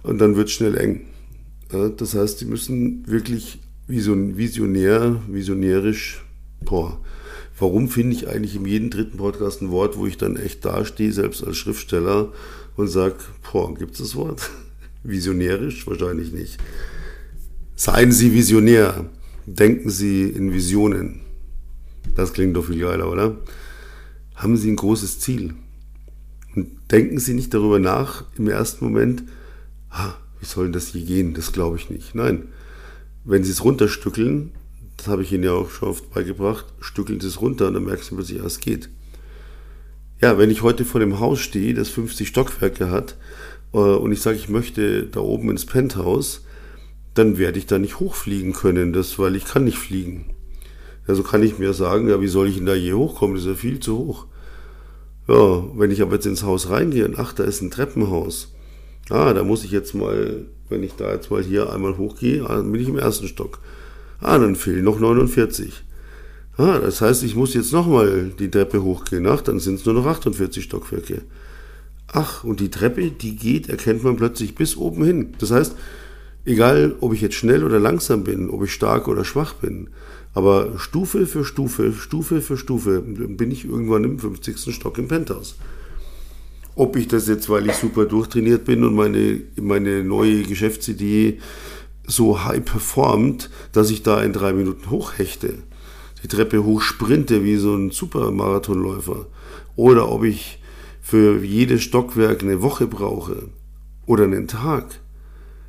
und 0.03 0.17
dann 0.19 0.35
wird 0.35 0.47
es 0.47 0.53
schnell 0.53 0.77
eng. 0.77 1.01
Ja, 1.71 1.89
das 1.89 2.13
heißt, 2.13 2.39
die 2.41 2.45
müssen 2.45 3.07
wirklich 3.07 3.59
visionär, 3.87 5.21
visionärisch, 5.27 6.23
boah, 6.63 6.99
warum 7.59 7.89
finde 7.89 8.15
ich 8.15 8.27
eigentlich 8.27 8.55
in 8.55 8.65
jedem 8.65 8.89
dritten 8.89 9.17
Podcast 9.17 9.61
ein 9.61 9.71
Wort, 9.71 9.97
wo 9.97 10.07
ich 10.07 10.17
dann 10.17 10.37
echt 10.37 10.65
dastehe, 10.65 11.11
selbst 11.11 11.43
als 11.43 11.57
Schriftsteller 11.57 12.31
und 12.75 12.87
sage, 12.87 13.15
boah, 13.51 13.73
gibt 13.75 13.93
es 13.93 13.99
das 13.99 14.15
Wort? 14.15 14.49
Visionärisch? 15.03 15.85
Wahrscheinlich 15.85 16.31
nicht. 16.31 16.57
Seien 17.75 18.11
Sie 18.11 18.33
visionär. 18.33 19.05
Denken 19.45 19.89
Sie 19.89 20.23
in 20.23 20.53
Visionen. 20.53 21.19
Das 22.15 22.31
klingt 22.31 22.55
doch 22.55 22.65
viel 22.65 22.79
geiler, 22.79 23.11
oder? 23.11 23.37
haben 24.35 24.57
Sie 24.57 24.71
ein 24.71 24.75
großes 24.75 25.19
Ziel. 25.19 25.53
Und 26.55 26.67
denken 26.91 27.19
Sie 27.19 27.33
nicht 27.33 27.53
darüber 27.53 27.79
nach 27.79 28.25
im 28.37 28.47
ersten 28.47 28.85
Moment, 28.85 29.23
ah, 29.89 30.13
wie 30.39 30.45
soll 30.45 30.71
das 30.71 30.87
hier 30.87 31.05
gehen? 31.05 31.33
Das 31.33 31.51
glaube 31.51 31.77
ich 31.77 31.89
nicht. 31.89 32.15
Nein, 32.15 32.49
wenn 33.25 33.43
Sie 33.43 33.51
es 33.51 33.63
runterstückeln, 33.63 34.51
das 34.97 35.07
habe 35.07 35.23
ich 35.23 35.31
Ihnen 35.31 35.43
ja 35.43 35.51
auch 35.53 35.69
schon 35.69 35.89
oft 35.89 36.13
beigebracht, 36.13 36.65
stückeln 36.79 37.19
Sie 37.19 37.27
es 37.27 37.41
runter 37.41 37.67
und 37.67 37.73
dann 37.73 37.85
merken 37.85 38.03
Sie 38.03 38.15
plötzlich, 38.15 38.37
ja, 38.39 38.45
es 38.45 38.59
geht. 38.59 38.89
Ja, 40.21 40.37
wenn 40.37 40.49
ich 40.49 40.61
heute 40.61 40.85
vor 40.85 40.99
dem 40.99 41.19
Haus 41.19 41.39
stehe, 41.39 41.73
das 41.73 41.89
50 41.89 42.27
Stockwerke 42.27 42.89
hat, 42.89 43.17
äh, 43.73 43.77
und 43.77 44.11
ich 44.11 44.21
sage, 44.21 44.37
ich 44.37 44.49
möchte 44.49 45.07
da 45.07 45.19
oben 45.19 45.49
ins 45.49 45.65
Penthouse, 45.65 46.45
dann 47.13 47.37
werde 47.37 47.59
ich 47.59 47.65
da 47.65 47.77
nicht 47.77 47.99
hochfliegen 47.99 48.53
können, 48.53 48.93
das, 48.93 49.19
weil 49.19 49.35
ich 49.35 49.45
kann 49.45 49.65
nicht 49.65 49.77
fliegen. 49.77 50.33
Also 51.07 51.23
kann 51.23 51.43
ich 51.43 51.59
mir 51.59 51.73
sagen, 51.73 52.09
ja, 52.09 52.21
wie 52.21 52.27
soll 52.27 52.47
ich 52.47 52.55
denn 52.57 52.65
da 52.65 52.73
je 52.73 52.93
hochkommen? 52.93 53.35
Das 53.35 53.43
ist 53.43 53.49
ja 53.49 53.55
viel 53.55 53.79
zu 53.79 53.97
hoch. 53.97 54.25
Ja, 55.27 55.63
wenn 55.77 55.91
ich 55.91 56.01
aber 56.01 56.15
jetzt 56.15 56.25
ins 56.25 56.43
Haus 56.43 56.69
reingehe 56.69 57.05
und 57.05 57.19
ach, 57.19 57.33
da 57.33 57.43
ist 57.43 57.61
ein 57.61 57.71
Treppenhaus. 57.71 58.53
Ah, 59.09 59.33
da 59.33 59.43
muss 59.43 59.63
ich 59.63 59.71
jetzt 59.71 59.93
mal, 59.93 60.45
wenn 60.69 60.83
ich 60.83 60.93
da 60.93 61.11
jetzt 61.11 61.31
mal 61.31 61.43
hier 61.43 61.71
einmal 61.71 61.97
hochgehe, 61.97 62.43
ah, 62.43 62.57
dann 62.57 62.71
bin 62.71 62.81
ich 62.81 62.89
im 62.89 62.97
ersten 62.97 63.27
Stock. 63.27 63.59
Ah, 64.19 64.37
dann 64.37 64.55
fehlen 64.55 64.83
noch 64.83 64.99
49. 64.99 65.83
Ah, 66.57 66.79
das 66.79 67.01
heißt, 67.01 67.23
ich 67.23 67.35
muss 67.35 67.53
jetzt 67.53 67.73
nochmal 67.73 68.31
die 68.37 68.49
Treppe 68.49 68.83
hochgehen. 68.83 69.27
Ach, 69.27 69.41
dann 69.41 69.59
sind 69.59 69.75
es 69.75 69.85
nur 69.85 69.95
noch 69.95 70.05
48 70.05 70.63
Stockwerke. 70.63 71.23
Ach, 72.07 72.43
und 72.43 72.59
die 72.59 72.69
Treppe, 72.69 73.09
die 73.09 73.35
geht, 73.35 73.69
erkennt 73.69 74.03
man 74.03 74.17
plötzlich 74.17 74.53
bis 74.53 74.77
oben 74.77 75.03
hin. 75.03 75.33
Das 75.39 75.51
heißt, 75.51 75.75
egal 76.45 76.95
ob 77.01 77.13
ich 77.13 77.21
jetzt 77.21 77.35
schnell 77.35 77.63
oder 77.63 77.79
langsam 77.79 78.23
bin, 78.23 78.49
ob 78.49 78.63
ich 78.63 78.73
stark 78.73 79.07
oder 79.07 79.25
schwach 79.25 79.53
bin, 79.55 79.89
aber 80.35 80.77
Stufe 80.77 81.25
für 81.25 81.43
Stufe, 81.43 81.93
Stufe 81.93 82.41
für 82.41 82.57
Stufe 82.57 83.01
bin 83.01 83.51
ich 83.51 83.65
irgendwann 83.65 84.03
im 84.03 84.19
50. 84.19 84.73
Stock 84.73 84.97
im 84.97 85.07
Penthouse. 85.07 85.55
Ob 86.75 86.95
ich 86.95 87.07
das 87.07 87.27
jetzt, 87.27 87.49
weil 87.49 87.67
ich 87.67 87.75
super 87.75 88.05
durchtrainiert 88.05 88.65
bin 88.65 88.83
und 88.83 88.95
meine, 88.95 89.41
meine 89.61 90.03
neue 90.03 90.43
Geschäftsidee 90.43 91.39
so 92.07 92.43
high 92.43 92.65
performt, 92.65 93.49
dass 93.71 93.91
ich 93.91 94.03
da 94.03 94.21
in 94.21 94.33
drei 94.33 94.53
Minuten 94.53 94.89
hochhechte, 94.89 95.53
die 96.23 96.27
Treppe 96.27 96.63
hochsprinte 96.63 97.43
wie 97.43 97.57
so 97.57 97.75
ein 97.75 97.91
Supermarathonläufer, 97.91 99.27
oder 99.75 100.11
ob 100.11 100.23
ich 100.23 100.59
für 101.01 101.43
jedes 101.43 101.83
Stockwerk 101.83 102.41
eine 102.41 102.61
Woche 102.61 102.87
brauche 102.87 103.49
oder 104.05 104.23
einen 104.23 104.47
Tag, 104.47 104.99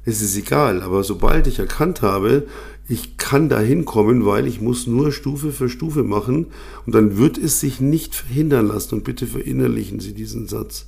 es 0.04 0.22
ist 0.22 0.36
egal. 0.36 0.82
Aber 0.82 1.02
sobald 1.04 1.46
ich 1.46 1.58
erkannt 1.58 2.02
habe, 2.02 2.46
ich 2.88 3.16
kann 3.16 3.48
da 3.48 3.58
hinkommen, 3.60 4.26
weil 4.26 4.46
ich 4.46 4.60
muss 4.60 4.86
nur 4.86 5.12
Stufe 5.12 5.52
für 5.52 5.68
Stufe 5.68 6.02
machen 6.02 6.46
und 6.86 6.94
dann 6.94 7.16
wird 7.16 7.38
es 7.38 7.60
sich 7.60 7.80
nicht 7.80 8.14
verhindern 8.14 8.68
lassen. 8.68 8.96
Und 8.96 9.04
bitte 9.04 9.26
verinnerlichen 9.26 10.00
Sie 10.00 10.12
diesen 10.12 10.46
Satz. 10.46 10.86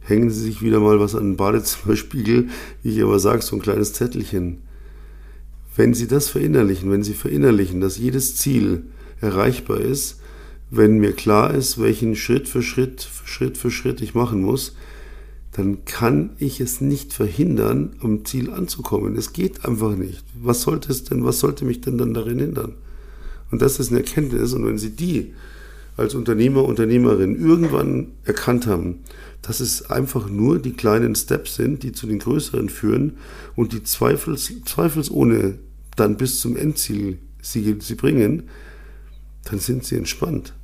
Hängen 0.00 0.30
Sie 0.30 0.40
sich 0.40 0.62
wieder 0.62 0.80
mal 0.80 0.98
was 0.98 1.14
an 1.14 1.24
den 1.24 1.36
Badezimmerspiegel, 1.36 2.48
wie 2.82 2.90
ich 2.90 3.02
aber 3.02 3.18
sage, 3.18 3.42
so 3.42 3.56
ein 3.56 3.62
kleines 3.62 3.92
Zettelchen. 3.92 4.58
Wenn 5.76 5.94
Sie 5.94 6.08
das 6.08 6.28
verinnerlichen, 6.28 6.90
wenn 6.90 7.02
Sie 7.02 7.14
verinnerlichen, 7.14 7.80
dass 7.80 7.98
jedes 7.98 8.36
Ziel 8.36 8.84
erreichbar 9.20 9.80
ist, 9.80 10.20
wenn 10.70 10.98
mir 10.98 11.12
klar 11.12 11.52
ist, 11.52 11.80
welchen 11.80 12.16
Schritt 12.16 12.48
für 12.48 12.62
Schritt, 12.62 13.08
Schritt 13.24 13.56
für 13.58 13.70
Schritt 13.70 14.00
ich 14.00 14.14
machen 14.14 14.42
muss, 14.42 14.74
dann 15.52 15.84
kann 15.84 16.30
ich 16.38 16.60
es 16.60 16.80
nicht 16.80 17.12
verhindern, 17.12 17.96
am 18.00 18.24
Ziel 18.24 18.50
anzukommen. 18.50 19.16
Es 19.16 19.32
geht 19.32 19.64
einfach 19.64 19.96
nicht. 19.96 20.24
Was 20.40 20.62
sollte 20.62 20.92
es 20.92 21.04
denn, 21.04 21.24
was 21.24 21.40
sollte 21.40 21.64
mich 21.64 21.80
denn 21.80 21.98
dann 21.98 22.14
darin 22.14 22.38
hindern? 22.38 22.74
Und 23.50 23.60
das 23.60 23.80
ist 23.80 23.90
eine 23.90 24.00
Erkenntnis. 24.00 24.52
Und 24.52 24.64
wenn 24.64 24.78
Sie 24.78 24.90
die 24.90 25.34
als 25.96 26.14
Unternehmer, 26.14 26.64
Unternehmerin 26.64 27.36
irgendwann 27.36 28.12
erkannt 28.24 28.66
haben, 28.66 29.00
dass 29.42 29.60
es 29.60 29.90
einfach 29.90 30.28
nur 30.28 30.58
die 30.58 30.72
kleinen 30.72 31.14
Steps 31.14 31.56
sind, 31.56 31.82
die 31.82 31.92
zu 31.92 32.06
den 32.06 32.18
größeren 32.18 32.68
führen 32.68 33.16
und 33.56 33.72
die 33.72 33.82
zweifels, 33.82 34.52
zweifelsohne 34.64 35.58
dann 35.96 36.16
bis 36.16 36.40
zum 36.40 36.56
Endziel 36.56 37.18
sie, 37.42 37.76
sie 37.80 37.94
bringen, 37.94 38.44
dann 39.44 39.58
sind 39.58 39.84
Sie 39.84 39.96
entspannt. 39.96 40.54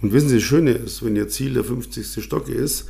Und 0.00 0.12
wissen 0.12 0.28
Sie, 0.28 0.36
das 0.36 0.44
Schöne 0.44 0.72
ist, 0.72 1.04
wenn 1.04 1.16
Ihr 1.16 1.28
Ziel 1.28 1.54
der 1.54 1.64
50. 1.64 2.24
Stock 2.24 2.48
ist, 2.48 2.86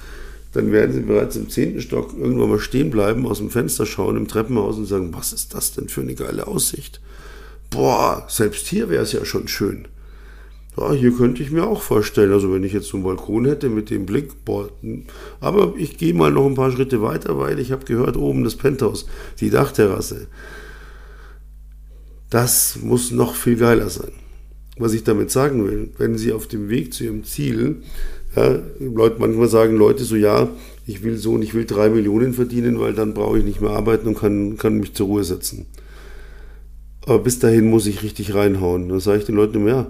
dann 0.53 0.71
werden 0.71 0.93
sie 0.93 1.01
bereits 1.01 1.37
im 1.37 1.49
zehnten 1.49 1.81
Stock 1.81 2.12
irgendwann 2.12 2.51
mal 2.51 2.61
stehen 2.61 2.91
bleiben, 2.91 3.27
aus 3.27 3.38
dem 3.38 3.51
Fenster 3.51 3.87
schauen 3.87 4.17
im 4.17 4.29
Treppenhaus 4.29 4.77
und 4.77 4.85
sagen, 4.85 5.12
was 5.15 5.33
ist 5.33 5.55
das 5.55 5.73
denn 5.73 5.88
für 5.88 6.03
eine 6.03 6.15
geile 6.15 6.47
Aussicht? 6.47 7.01
Boah, 7.71 8.27
selbst 8.29 8.67
hier 8.67 8.91
wäre 8.91 9.03
es 9.03 9.12
ja 9.12 9.25
schon 9.25 9.49
schön. 9.49 9.88
Ja, 10.77 10.93
hier 10.93 11.13
könnte 11.13 11.43
ich 11.43 11.51
mir 11.51 11.67
auch 11.67 11.83
vorstellen, 11.83 12.33
also 12.33 12.53
wenn 12.53 12.65
ich 12.65 12.73
jetzt 12.73 12.89
so 12.89 12.97
einen 12.97 13.05
Balkon 13.05 13.45
hätte 13.45 13.69
mit 13.69 13.91
dem 13.91 14.07
Blick, 14.07 14.45
boah, 14.45 14.71
aber 15.39 15.75
ich 15.77 15.99
gehe 15.99 16.15
mal 16.15 16.33
noch 16.33 16.47
ein 16.47 16.55
paar 16.55 16.73
Schritte 16.73 17.03
weiter, 17.03 17.39
weil 17.39 17.59
ich 17.59 17.73
habe 17.73 17.85
gehört, 17.85 18.17
oben 18.17 18.43
das 18.43 18.57
Penthouse, 18.57 19.07
die 19.41 19.51
Dachterrasse. 19.51 20.29
Das 22.31 22.79
muss 22.83 23.11
noch 23.11 23.35
viel 23.35 23.57
geiler 23.57 23.91
sein. 23.91 24.13
Was 24.79 24.95
ich 24.95 25.05
damit 25.05 25.31
sagen 25.31 25.67
will, 25.67 25.91
wenn 25.99 26.17
Sie 26.17 26.33
auf 26.33 26.47
dem 26.47 26.71
Weg 26.71 26.95
zu 26.95 27.05
Ihrem 27.05 27.25
Ziel 27.25 27.83
ja, 28.35 28.59
Leute, 28.79 29.17
manchmal 29.19 29.49
sagen 29.49 29.77
Leute 29.77 30.05
so, 30.05 30.17
ja, 30.17 30.49
ich 30.87 31.03
will 31.03 31.19
so 31.19 31.35
und 31.35 31.43
ich 31.43 31.53
will 31.53 31.67
drei 31.67 31.91
Millionen 31.91 32.33
verdienen, 32.33 32.81
weil 32.81 32.95
dann 32.95 33.13
brauche 33.13 33.39
ich 33.39 33.45
nicht 33.45 33.61
mehr 33.61 33.71
arbeiten 33.71 34.09
und 34.09 34.19
kann, 34.19 34.57
kann 34.57 34.79
mich 34.79 34.95
zur 34.95 35.09
Ruhe 35.09 35.25
setzen. 35.25 35.67
Aber 37.05 37.19
bis 37.19 37.39
dahin 37.39 37.69
muss 37.69 37.87
ich 37.87 38.03
richtig 38.03 38.35
reinhauen. 38.35 38.89
Dann 38.89 39.01
sage 39.01 39.19
ich 39.19 39.25
den 39.25 39.35
Leuten 39.35 39.57
immer, 39.57 39.69
ja, 39.69 39.87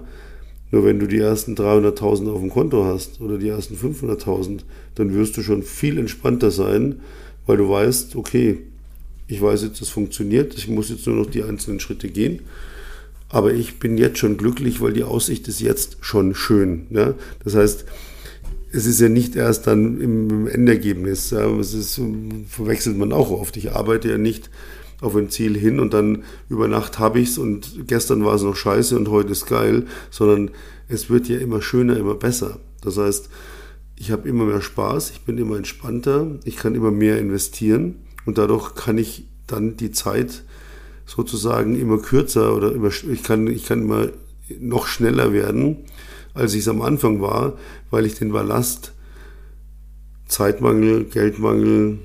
nur 0.73 0.83
wenn 0.83 0.97
du 0.97 1.05
die 1.05 1.19
ersten 1.19 1.53
300.000 1.53 2.31
auf 2.31 2.39
dem 2.39 2.49
Konto 2.49 2.83
hast 2.83 3.21
oder 3.21 3.37
die 3.37 3.47
ersten 3.47 3.75
500.000, 3.75 4.61
dann 4.95 5.13
wirst 5.13 5.37
du 5.37 5.43
schon 5.43 5.61
viel 5.61 5.99
entspannter 5.99 6.49
sein, 6.49 6.95
weil 7.45 7.57
du 7.57 7.69
weißt, 7.69 8.15
okay, 8.15 8.57
ich 9.27 9.39
weiß 9.39 9.61
jetzt, 9.61 9.83
es 9.83 9.89
funktioniert, 9.89 10.57
ich 10.57 10.67
muss 10.67 10.89
jetzt 10.89 11.05
nur 11.05 11.15
noch 11.15 11.29
die 11.29 11.43
einzelnen 11.43 11.79
Schritte 11.79 12.09
gehen. 12.09 12.39
Aber 13.29 13.53
ich 13.53 13.77
bin 13.77 13.99
jetzt 13.99 14.17
schon 14.17 14.35
glücklich, 14.35 14.81
weil 14.81 14.93
die 14.93 15.03
Aussicht 15.03 15.47
ist 15.47 15.61
jetzt 15.61 15.97
schon 16.01 16.33
schön. 16.33 16.87
Ja? 16.89 17.13
Das 17.43 17.53
heißt, 17.53 17.85
es 18.71 18.87
ist 18.87 18.99
ja 18.99 19.09
nicht 19.09 19.35
erst 19.35 19.67
dann 19.67 20.01
im 20.01 20.47
Endergebnis. 20.47 21.31
Es 21.31 21.75
ist, 21.75 22.01
verwechselt 22.49 22.97
man 22.97 23.13
auch 23.13 23.29
oft. 23.29 23.57
Ich 23.57 23.73
arbeite 23.73 24.09
ja 24.09 24.17
nicht 24.17 24.49
auf 25.03 25.15
ein 25.15 25.29
Ziel 25.29 25.57
hin 25.57 25.79
und 25.79 25.93
dann 25.93 26.23
über 26.49 26.67
Nacht 26.67 26.99
habe 26.99 27.19
ich 27.19 27.29
es 27.29 27.37
und 27.37 27.87
gestern 27.87 28.23
war 28.25 28.35
es 28.35 28.43
noch 28.43 28.55
scheiße 28.55 28.97
und 28.97 29.09
heute 29.09 29.31
ist 29.31 29.45
geil, 29.45 29.85
sondern 30.09 30.51
es 30.87 31.09
wird 31.09 31.27
ja 31.27 31.37
immer 31.37 31.61
schöner, 31.61 31.97
immer 31.97 32.15
besser. 32.15 32.59
Das 32.81 32.97
heißt, 32.97 33.29
ich 33.95 34.11
habe 34.11 34.27
immer 34.27 34.45
mehr 34.45 34.61
Spaß, 34.61 35.11
ich 35.11 35.21
bin 35.21 35.37
immer 35.37 35.57
entspannter, 35.57 36.39
ich 36.45 36.57
kann 36.57 36.75
immer 36.75 36.91
mehr 36.91 37.19
investieren 37.19 37.95
und 38.25 38.37
dadurch 38.37 38.75
kann 38.75 38.97
ich 38.97 39.27
dann 39.47 39.77
die 39.77 39.91
Zeit 39.91 40.43
sozusagen 41.05 41.79
immer 41.79 41.97
kürzer 41.97 42.55
oder 42.55 42.71
immer, 42.73 42.89
ich 42.89 43.23
kann, 43.23 43.47
ich 43.47 43.65
kann 43.65 43.81
immer 43.83 44.07
noch 44.59 44.87
schneller 44.87 45.33
werden 45.33 45.85
als 46.33 46.53
ich 46.53 46.61
es 46.61 46.67
am 46.67 46.81
Anfang 46.81 47.21
war, 47.21 47.57
weil 47.89 48.05
ich 48.05 48.15
den 48.15 48.31
Ballast 48.31 48.93
Zeitmangel, 50.27 51.05
Geldmangel, 51.05 51.99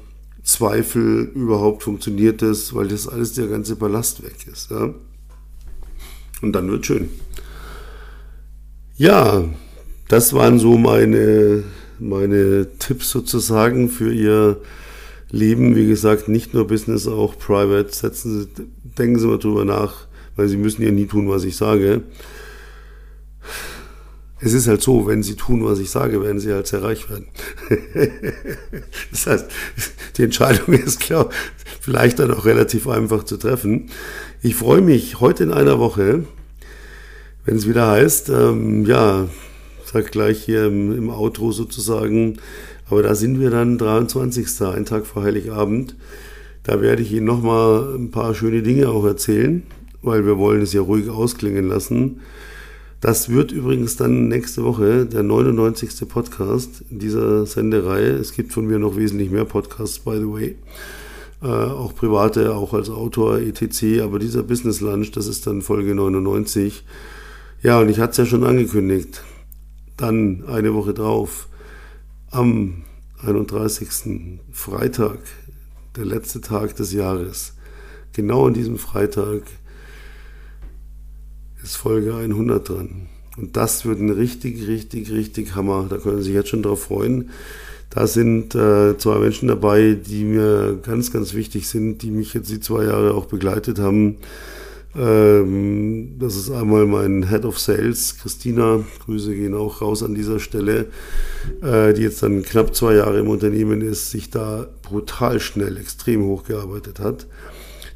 Zweifel 0.49 1.31
überhaupt 1.35 1.83
funktioniert 1.83 2.41
es, 2.41 2.75
weil 2.75 2.89
das 2.89 3.07
alles 3.07 3.35
der 3.35 3.49
ganze 3.49 3.77
Ballast 3.77 4.23
weg 4.23 4.47
ist. 4.51 4.71
Ja? 4.71 4.95
Und 6.41 6.53
dann 6.55 6.71
wird 6.71 6.87
schön. 6.87 7.11
Ja, 8.97 9.45
das 10.09 10.33
waren 10.33 10.59
so 10.59 10.79
meine, 10.79 11.65
meine 11.99 12.67
Tipps 12.79 13.11
sozusagen 13.11 13.91
für 13.91 14.11
Ihr 14.11 14.63
Leben. 15.31 15.77
Wie 15.77 15.87
gesagt, 15.87 16.29
nicht 16.29 16.55
nur 16.55 16.67
Business, 16.67 17.07
auch 17.07 17.39
Private. 17.39 17.95
Setzen 17.95 18.41
Sie, 18.41 18.65
denken 18.97 19.19
Sie 19.19 19.27
mal 19.27 19.39
drüber 19.39 19.67
nach, 19.67 20.07
weil 20.35 20.49
Sie 20.49 20.57
müssen 20.57 20.83
ja 20.83 20.91
nie 20.91 21.07
tun, 21.07 21.29
was 21.29 21.45
ich 21.45 21.57
sage. 21.57 22.01
Es 24.41 24.53
ist 24.53 24.69
halt 24.69 24.83
so, 24.83 25.07
wenn 25.07 25.23
Sie 25.23 25.35
tun, 25.35 25.65
was 25.65 25.81
ich 25.81 25.91
sage, 25.91 26.23
werden 26.23 26.39
Sie 26.39 26.53
halt 26.53 26.67
sehr 26.67 26.83
reich 26.83 27.11
werden. 27.11 27.27
das 29.11 29.27
heißt, 29.27 29.47
die 30.17 30.23
Entscheidung 30.23 30.75
ist 30.75 31.01
klar, 31.01 31.29
vielleicht 31.81 32.21
dann 32.21 32.33
auch 32.33 32.45
relativ 32.45 32.87
einfach 32.87 33.25
zu 33.25 33.37
treffen. 33.37 33.91
Ich 34.43 34.55
freue 34.55 34.81
mich 34.81 35.21
heute 35.21 35.43
in 35.43 35.53
einer 35.53 35.81
Woche, 35.81 36.25
wenn 37.45 37.57
es 37.57 37.67
wieder 37.67 37.89
heißt, 37.89 38.29
ähm, 38.29 38.85
ja, 38.87 39.29
sag 39.85 40.13
gleich 40.13 40.45
hier 40.45 40.67
im, 40.67 40.97
im 40.97 41.11
Outro 41.11 41.51
sozusagen, 41.51 42.39
aber 42.91 43.03
da 43.03 43.15
sind 43.15 43.41
wir 43.41 43.51
dann 43.51 43.79
23. 43.79 44.63
ein 44.63 44.85
Tag 44.85 45.07
vor 45.07 45.23
Heiligabend. 45.23 45.97
Da 46.63 46.81
werde 46.81 47.03
ich 47.03 47.13
Ihnen 47.13 47.27
nochmal 47.27 47.95
ein 47.97 48.11
paar 48.11 48.35
schöne 48.35 48.63
Dinge 48.63 48.89
auch 48.89 49.05
erzählen, 49.05 49.63
weil 50.03 50.27
wir 50.27 50.39
wollen 50.39 50.63
es 50.63 50.73
ja 50.73 50.81
ruhig 50.81 51.09
ausklingen 51.09 51.69
lassen. 51.69 52.21
Das 53.01 53.29
wird 53.29 53.53
übrigens 53.53 53.95
dann 53.95 54.27
nächste 54.27 54.65
Woche 54.65 55.07
der 55.07 55.23
99. 55.23 56.09
Podcast 56.09 56.85
dieser 56.91 57.47
Sendereihe. 57.47 58.11
Es 58.11 58.33
gibt 58.33 58.53
von 58.53 58.67
mir 58.67 58.81
noch 58.81 58.97
wesentlich 58.97 59.31
mehr 59.31 59.45
Podcasts, 59.45 60.01
by 60.01 60.17
the 60.17 60.27
way. 60.27 60.57
Äh, 61.41 61.47
auch 61.47 61.95
private, 61.95 62.53
auch 62.57 62.75
als 62.75 62.91
Autor, 62.91 63.39
etc. 63.39 64.01
Aber 64.03 64.19
dieser 64.19 64.43
Business 64.43 64.81
Lunch, 64.81 65.13
das 65.13 65.29
ist 65.29 65.47
dann 65.47 65.63
Folge 65.63 65.95
99. 65.95 66.85
Ja, 67.63 67.79
und 67.79 67.89
ich 67.89 68.01
hatte 68.01 68.11
es 68.11 68.17
ja 68.17 68.27
schon 68.27 68.43
angekündigt. 68.43 69.23
Dann 69.97 70.43
eine 70.49 70.75
Woche 70.75 70.93
drauf, 70.93 71.47
am 72.33 72.83
31. 73.25 74.41
Freitag, 74.51 75.19
der 75.97 76.05
letzte 76.05 76.41
Tag 76.41 76.75
des 76.75 76.93
Jahres, 76.93 77.55
genau 78.13 78.49
an 78.49 78.55
diesem 78.55 78.77
Freitag 78.77 79.43
ist 81.63 81.77
Folge 81.77 82.15
100 82.15 82.69
dran. 82.69 83.09
Und 83.37 83.57
das 83.57 83.85
wird 83.87 84.01
ein 84.01 84.11
richtig, 84.11 84.67
richtig, 84.67 85.13
richtig 85.13 85.55
Hammer. 85.55 85.87
Da 85.89 85.99
können 85.99 86.19
Sie 86.19 86.25
sich 86.25 86.35
jetzt 86.35 86.49
schon 86.49 86.63
drauf 86.63 86.83
freuen. 86.83 87.31
Da 87.91 88.07
sind 88.07 88.55
äh, 88.55 88.99
zwei 88.99 89.19
Menschen 89.19 89.49
dabei, 89.49 89.95
die 89.95 90.25
mir 90.25 90.79
ganz, 90.83 91.13
ganz 91.13 91.35
wichtig 91.35 91.69
sind, 91.69 92.03
die 92.03 92.11
mich 92.11 92.35
jetzt 92.35 92.51
die 92.51 92.61
zwei 92.61 92.85
Jahre 92.85 93.15
auch 93.15 93.27
begleitet 93.27 93.79
haben. 93.79 94.17
Ähm, 94.97 96.17
das 96.19 96.37
ist 96.37 96.51
einmal 96.51 96.87
mein 96.87 97.29
Head 97.29 97.45
of 97.45 97.59
Sales, 97.59 98.17
Christina. 98.21 98.85
Grüße 99.05 99.35
gehen 99.35 99.55
auch 99.55 99.81
raus 99.81 100.03
an 100.03 100.15
dieser 100.15 100.39
Stelle, 100.39 100.87
äh, 101.63 101.95
die 101.95 102.03
jetzt 102.03 102.23
dann 102.23 102.43
knapp 102.43 102.75
zwei 102.75 102.95
Jahre 102.95 103.21
im 103.21 103.29
Unternehmen 103.29 103.81
ist, 103.81 104.11
sich 104.11 104.31
da 104.31 104.67
brutal 104.83 105.41
schnell, 105.41 105.77
extrem 105.77 106.25
hochgearbeitet 106.25 107.01
hat, 107.01 107.27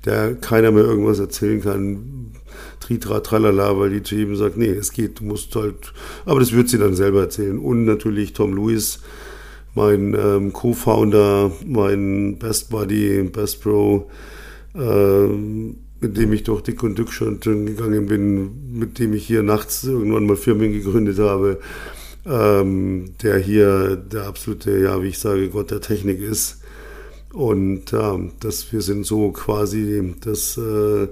der 0.06 0.34
keiner 0.36 0.70
mehr 0.70 0.84
irgendwas 0.84 1.18
erzählen 1.18 1.60
kann 1.60 2.32
Tritra, 2.98 3.20
Tralala, 3.20 3.78
weil 3.78 3.90
die 3.90 4.02
zu 4.02 4.14
ihm 4.14 4.36
sagt, 4.36 4.56
nee, 4.56 4.70
es 4.70 4.92
geht, 4.92 5.20
du 5.20 5.24
musst 5.24 5.54
halt, 5.54 5.92
aber 6.24 6.40
das 6.40 6.52
wird 6.52 6.68
sie 6.68 6.78
dann 6.78 6.94
selber 6.94 7.20
erzählen. 7.20 7.58
Und 7.58 7.84
natürlich 7.84 8.32
Tom 8.32 8.54
Lewis, 8.54 9.00
mein 9.74 10.14
ähm, 10.14 10.52
Co-Founder, 10.52 11.52
mein 11.66 12.38
Best 12.38 12.70
Buddy, 12.70 13.22
Best 13.24 13.62
Bro, 13.62 14.10
ähm, 14.74 15.76
mit 16.00 16.16
dem 16.16 16.32
ich 16.32 16.42
durch 16.42 16.62
dick 16.62 16.82
und 16.82 16.98
Dück 16.98 17.12
schon 17.12 17.40
gegangen 17.40 18.06
bin, 18.06 18.78
mit 18.78 18.98
dem 18.98 19.12
ich 19.14 19.26
hier 19.26 19.42
nachts 19.42 19.84
irgendwann 19.84 20.26
mal 20.26 20.36
Firmen 20.36 20.72
gegründet 20.72 21.18
habe, 21.18 21.60
ähm, 22.26 23.14
der 23.22 23.38
hier 23.38 23.96
der 23.96 24.24
absolute, 24.24 24.78
ja, 24.78 25.02
wie 25.02 25.08
ich 25.08 25.18
sage, 25.18 25.48
Gott 25.48 25.70
der 25.70 25.80
Technik 25.80 26.20
ist. 26.20 26.58
Und 27.32 27.92
ja, 27.92 28.20
das, 28.40 28.72
wir 28.72 28.82
sind 28.82 29.06
so 29.06 29.30
quasi 29.30 30.14
das, 30.20 30.58
äh, 30.58 31.08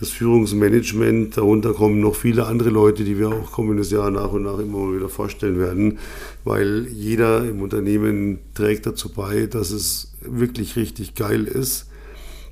das 0.00 0.10
Führungsmanagement. 0.10 1.36
Darunter 1.36 1.74
kommen 1.74 2.00
noch 2.00 2.16
viele 2.16 2.46
andere 2.46 2.70
Leute, 2.70 3.04
die 3.04 3.18
wir 3.18 3.28
auch 3.28 3.52
kommendes 3.52 3.90
Jahr 3.90 4.10
nach 4.10 4.32
und 4.32 4.44
nach 4.44 4.58
immer 4.58 4.94
wieder 4.94 5.10
vorstellen 5.10 5.58
werden, 5.58 5.98
weil 6.42 6.88
jeder 6.88 7.46
im 7.46 7.60
Unternehmen 7.60 8.38
trägt 8.54 8.86
dazu 8.86 9.12
bei, 9.12 9.46
dass 9.46 9.70
es 9.70 10.14
wirklich 10.22 10.76
richtig 10.76 11.14
geil 11.14 11.44
ist. 11.44 11.90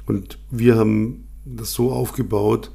Und 0.06 0.38
wir 0.50 0.76
haben 0.76 1.24
das 1.46 1.72
so 1.72 1.90
aufgebaut, 1.90 2.70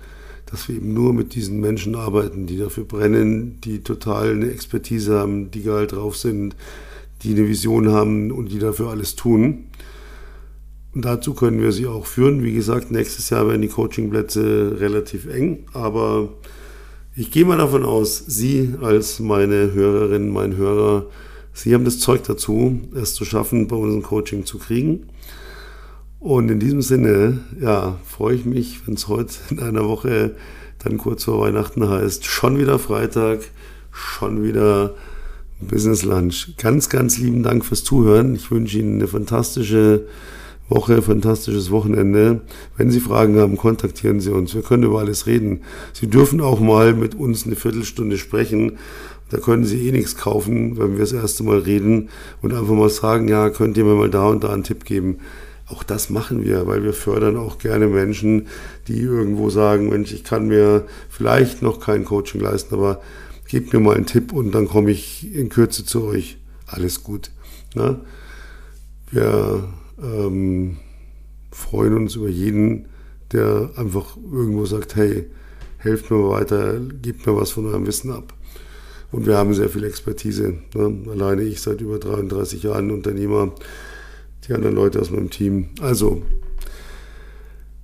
dass 0.48 0.68
wir 0.68 0.76
eben 0.76 0.94
nur 0.94 1.14
mit 1.14 1.36
diesen 1.36 1.60
Menschen 1.60 1.96
arbeiten, 1.96 2.48
die 2.48 2.58
dafür 2.58 2.86
brennen, 2.86 3.60
die 3.62 3.84
total 3.84 4.32
eine 4.32 4.52
Expertise 4.52 5.20
haben, 5.20 5.52
die 5.52 5.64
geil 5.64 5.86
drauf 5.86 6.18
sind, 6.18 6.56
die 7.22 7.32
eine 7.32 7.48
Vision 7.48 7.90
haben 7.90 8.32
und 8.32 8.52
die 8.52 8.60
dafür 8.60 8.90
alles 8.90 9.16
tun. 9.16 9.66
Und 10.94 11.06
dazu 11.06 11.34
können 11.34 11.62
wir 11.62 11.72
sie 11.72 11.88
auch 11.88 12.06
führen. 12.06 12.44
Wie 12.44 12.54
gesagt, 12.54 12.92
nächstes 12.92 13.30
Jahr 13.30 13.48
werden 13.48 13.62
die 13.62 13.68
Coachingplätze 13.68 14.78
relativ 14.80 15.28
eng, 15.28 15.66
aber 15.74 16.30
ich 17.16 17.32
gehe 17.32 17.46
mal 17.46 17.58
davon 17.58 17.86
aus, 17.86 18.24
Sie 18.26 18.74
als 18.82 19.20
meine 19.20 19.74
Hörerin, 19.74 20.30
mein 20.30 20.58
Hörer, 20.58 21.06
Sie 21.54 21.74
haben 21.74 21.86
das 21.86 22.00
Zeug 22.00 22.24
dazu, 22.24 22.82
es 22.96 23.14
zu 23.14 23.26
schaffen, 23.26 23.68
bei 23.68 23.76
uns 23.76 23.94
ein 23.94 24.02
Coaching 24.02 24.46
zu 24.46 24.58
kriegen. 24.58 25.08
Und 26.20 26.50
in 26.50 26.60
diesem 26.60 26.82
Sinne, 26.82 27.42
ja, 27.60 28.00
freue 28.06 28.36
ich 28.36 28.46
mich, 28.46 28.88
wenn 28.88 28.96
es 28.96 29.08
heute 29.08 29.36
in 29.52 29.60
einer 29.60 29.88
Woche 29.88 30.36
dann 30.84 30.98
kurz 30.98 31.26
vor 31.26 31.40
Weihnachten 31.42 31.88
heißt, 31.88 32.26
schon 32.26 32.58
wieder 32.58 32.80
Freitag, 32.80 33.42
schon 33.92 34.44
wieder 34.44 34.96
Business 35.62 36.04
Lunch. 36.04 36.54
Ganz, 36.58 36.90
ganz 36.90 37.18
lieben 37.18 37.44
Dank 37.44 37.64
fürs 37.64 37.84
Zuhören. 37.84 38.36
Ich 38.36 38.50
wünsche 38.50 38.80
Ihnen 38.80 38.96
eine 38.96 39.08
fantastische 39.08 40.08
Woche, 40.74 41.04
fantastisches 41.04 41.70
Wochenende. 41.70 42.42
Wenn 42.78 42.90
Sie 42.90 43.00
Fragen 43.00 43.38
haben, 43.38 43.58
kontaktieren 43.58 44.20
Sie 44.20 44.32
uns. 44.32 44.56
Wir 44.56 44.64
können 44.64 44.84
über 44.84 45.00
alles 45.00 45.28
reden. 45.28 45.62
Sie 45.94 46.08
dürfen 46.08 46.42
auch 46.42 46.60
mal 46.60 46.94
mit 46.94 47.14
uns 47.14 47.46
eine 47.46 47.56
Viertelstunde 47.56 48.18
sprechen. 48.18 48.80
Da 49.30 49.38
können 49.38 49.66
Sie 49.66 49.88
eh 49.88 49.92
nichts 49.92 50.18
kaufen, 50.18 50.78
wenn 50.78 50.94
wir 50.94 51.00
das 51.00 51.14
erste 51.14 51.44
Mal 51.44 51.60
reden 51.60 52.10
und 52.42 52.54
einfach 52.54 52.74
mal 52.74 52.90
sagen, 52.90 53.28
ja, 53.28 53.52
könnt 53.52 53.78
ihr 53.78 53.86
mir 53.86 53.96
mal 53.96 54.10
da 54.10 54.28
und 54.28 54.44
da 54.44 54.52
einen 54.52 54.64
Tipp 54.64 54.84
geben. 54.84 55.20
Auch 55.68 55.84
das 55.84 56.10
machen 56.10 56.44
wir, 56.44 56.66
weil 56.66 56.84
wir 56.84 56.94
fördern 56.94 57.38
auch 57.38 57.60
gerne 57.60 57.88
Menschen, 57.88 58.48
die 58.88 59.00
irgendwo 59.00 59.50
sagen, 59.52 59.90
Mensch, 59.90 60.12
ich 60.12 60.24
kann 60.24 60.48
mir 60.48 60.86
vielleicht 61.10 61.62
noch 61.62 61.80
kein 61.80 62.04
Coaching 62.04 62.42
leisten, 62.42 62.74
aber 62.74 63.00
gebt 63.48 63.74
mir 63.74 63.80
mal 63.80 63.96
einen 63.96 64.08
Tipp 64.08 64.34
und 64.34 64.52
dann 64.54 64.68
komme 64.68 64.90
ich 64.90 65.34
in 65.36 65.50
Kürze 65.50 65.86
zu 65.86 66.04
euch. 66.04 66.38
Alles 66.66 67.04
gut. 67.04 67.30
Ne? 67.76 68.00
Wir 69.12 69.64
ähm, 70.02 70.78
freuen 71.52 71.96
uns 71.96 72.16
über 72.16 72.30
jeden, 72.30 72.86
der 73.32 73.72
einfach 73.76 74.18
irgendwo 74.32 74.66
sagt, 74.66 74.96
hey, 74.96 75.26
helft 75.78 76.10
mir 76.12 76.30
weiter, 76.30 76.80
gebt 77.02 77.26
mir 77.26 77.36
was 77.36 77.52
von 77.52 77.66
eurem 77.66 77.86
Wissen 77.86 78.12
ab. 78.12 78.34
Und 79.12 79.28
wir 79.28 79.38
haben 79.38 79.54
sehr 79.54 79.70
viel 79.70 79.84
Expertise. 79.84 80.56
Ne? 80.74 81.12
Alleine 81.12 81.44
ich 81.44 81.62
seit 81.62 81.82
über 81.82 82.00
33 82.00 82.64
Jahren 82.64 82.90
Unternehmer, 82.90 83.52
die 84.48 84.54
anderen 84.54 84.76
Leute 84.76 85.00
aus 85.00 85.12
meinem 85.12 85.30
Team. 85.30 85.70
Also, 85.82 86.24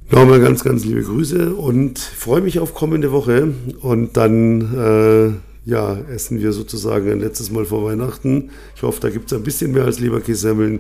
nochmal 0.10 0.40
ganz, 0.40 0.64
ganz 0.64 0.86
liebe 0.86 1.04
Grüße 1.04 1.54
und 1.54 2.00
freue 2.00 2.42
mich 2.42 2.60
auf 2.60 2.74
kommende 2.74 3.12
Woche. 3.12 3.54
Und 3.82 4.18
dann 4.18 4.76
äh, 4.76 5.70
ja, 5.70 5.98
essen 6.12 6.40
wir 6.40 6.52
sozusagen 6.52 7.12
ein 7.12 7.20
letztes 7.20 7.52
Mal 7.52 7.66
vor 7.66 7.86
Weihnachten. 7.86 8.50
Ich 8.76 8.82
hoffe, 8.82 9.00
da 9.02 9.10
gibt 9.10 9.32
es 9.32 9.38
ein 9.38 9.44
bisschen 9.44 9.72
mehr 9.72 9.86
als 9.86 10.00
Leberkässemmeln. 10.00 10.80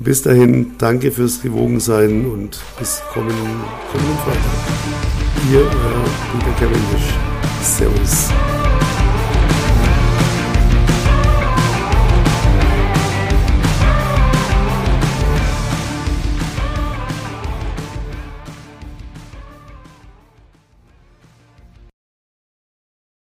Bis 0.00 0.22
dahin, 0.22 0.76
danke 0.78 1.10
fürs 1.10 1.42
Gewogensein 1.42 2.24
und 2.26 2.60
bis 2.78 3.02
kommenden, 3.12 3.36
kommenden 3.90 4.18
Freitag. 4.18 4.42
Ihr, 5.50 5.58
euer 5.58 6.04
Peter 6.32 6.52
Cavendish. 6.60 7.14
Servus. 7.62 8.28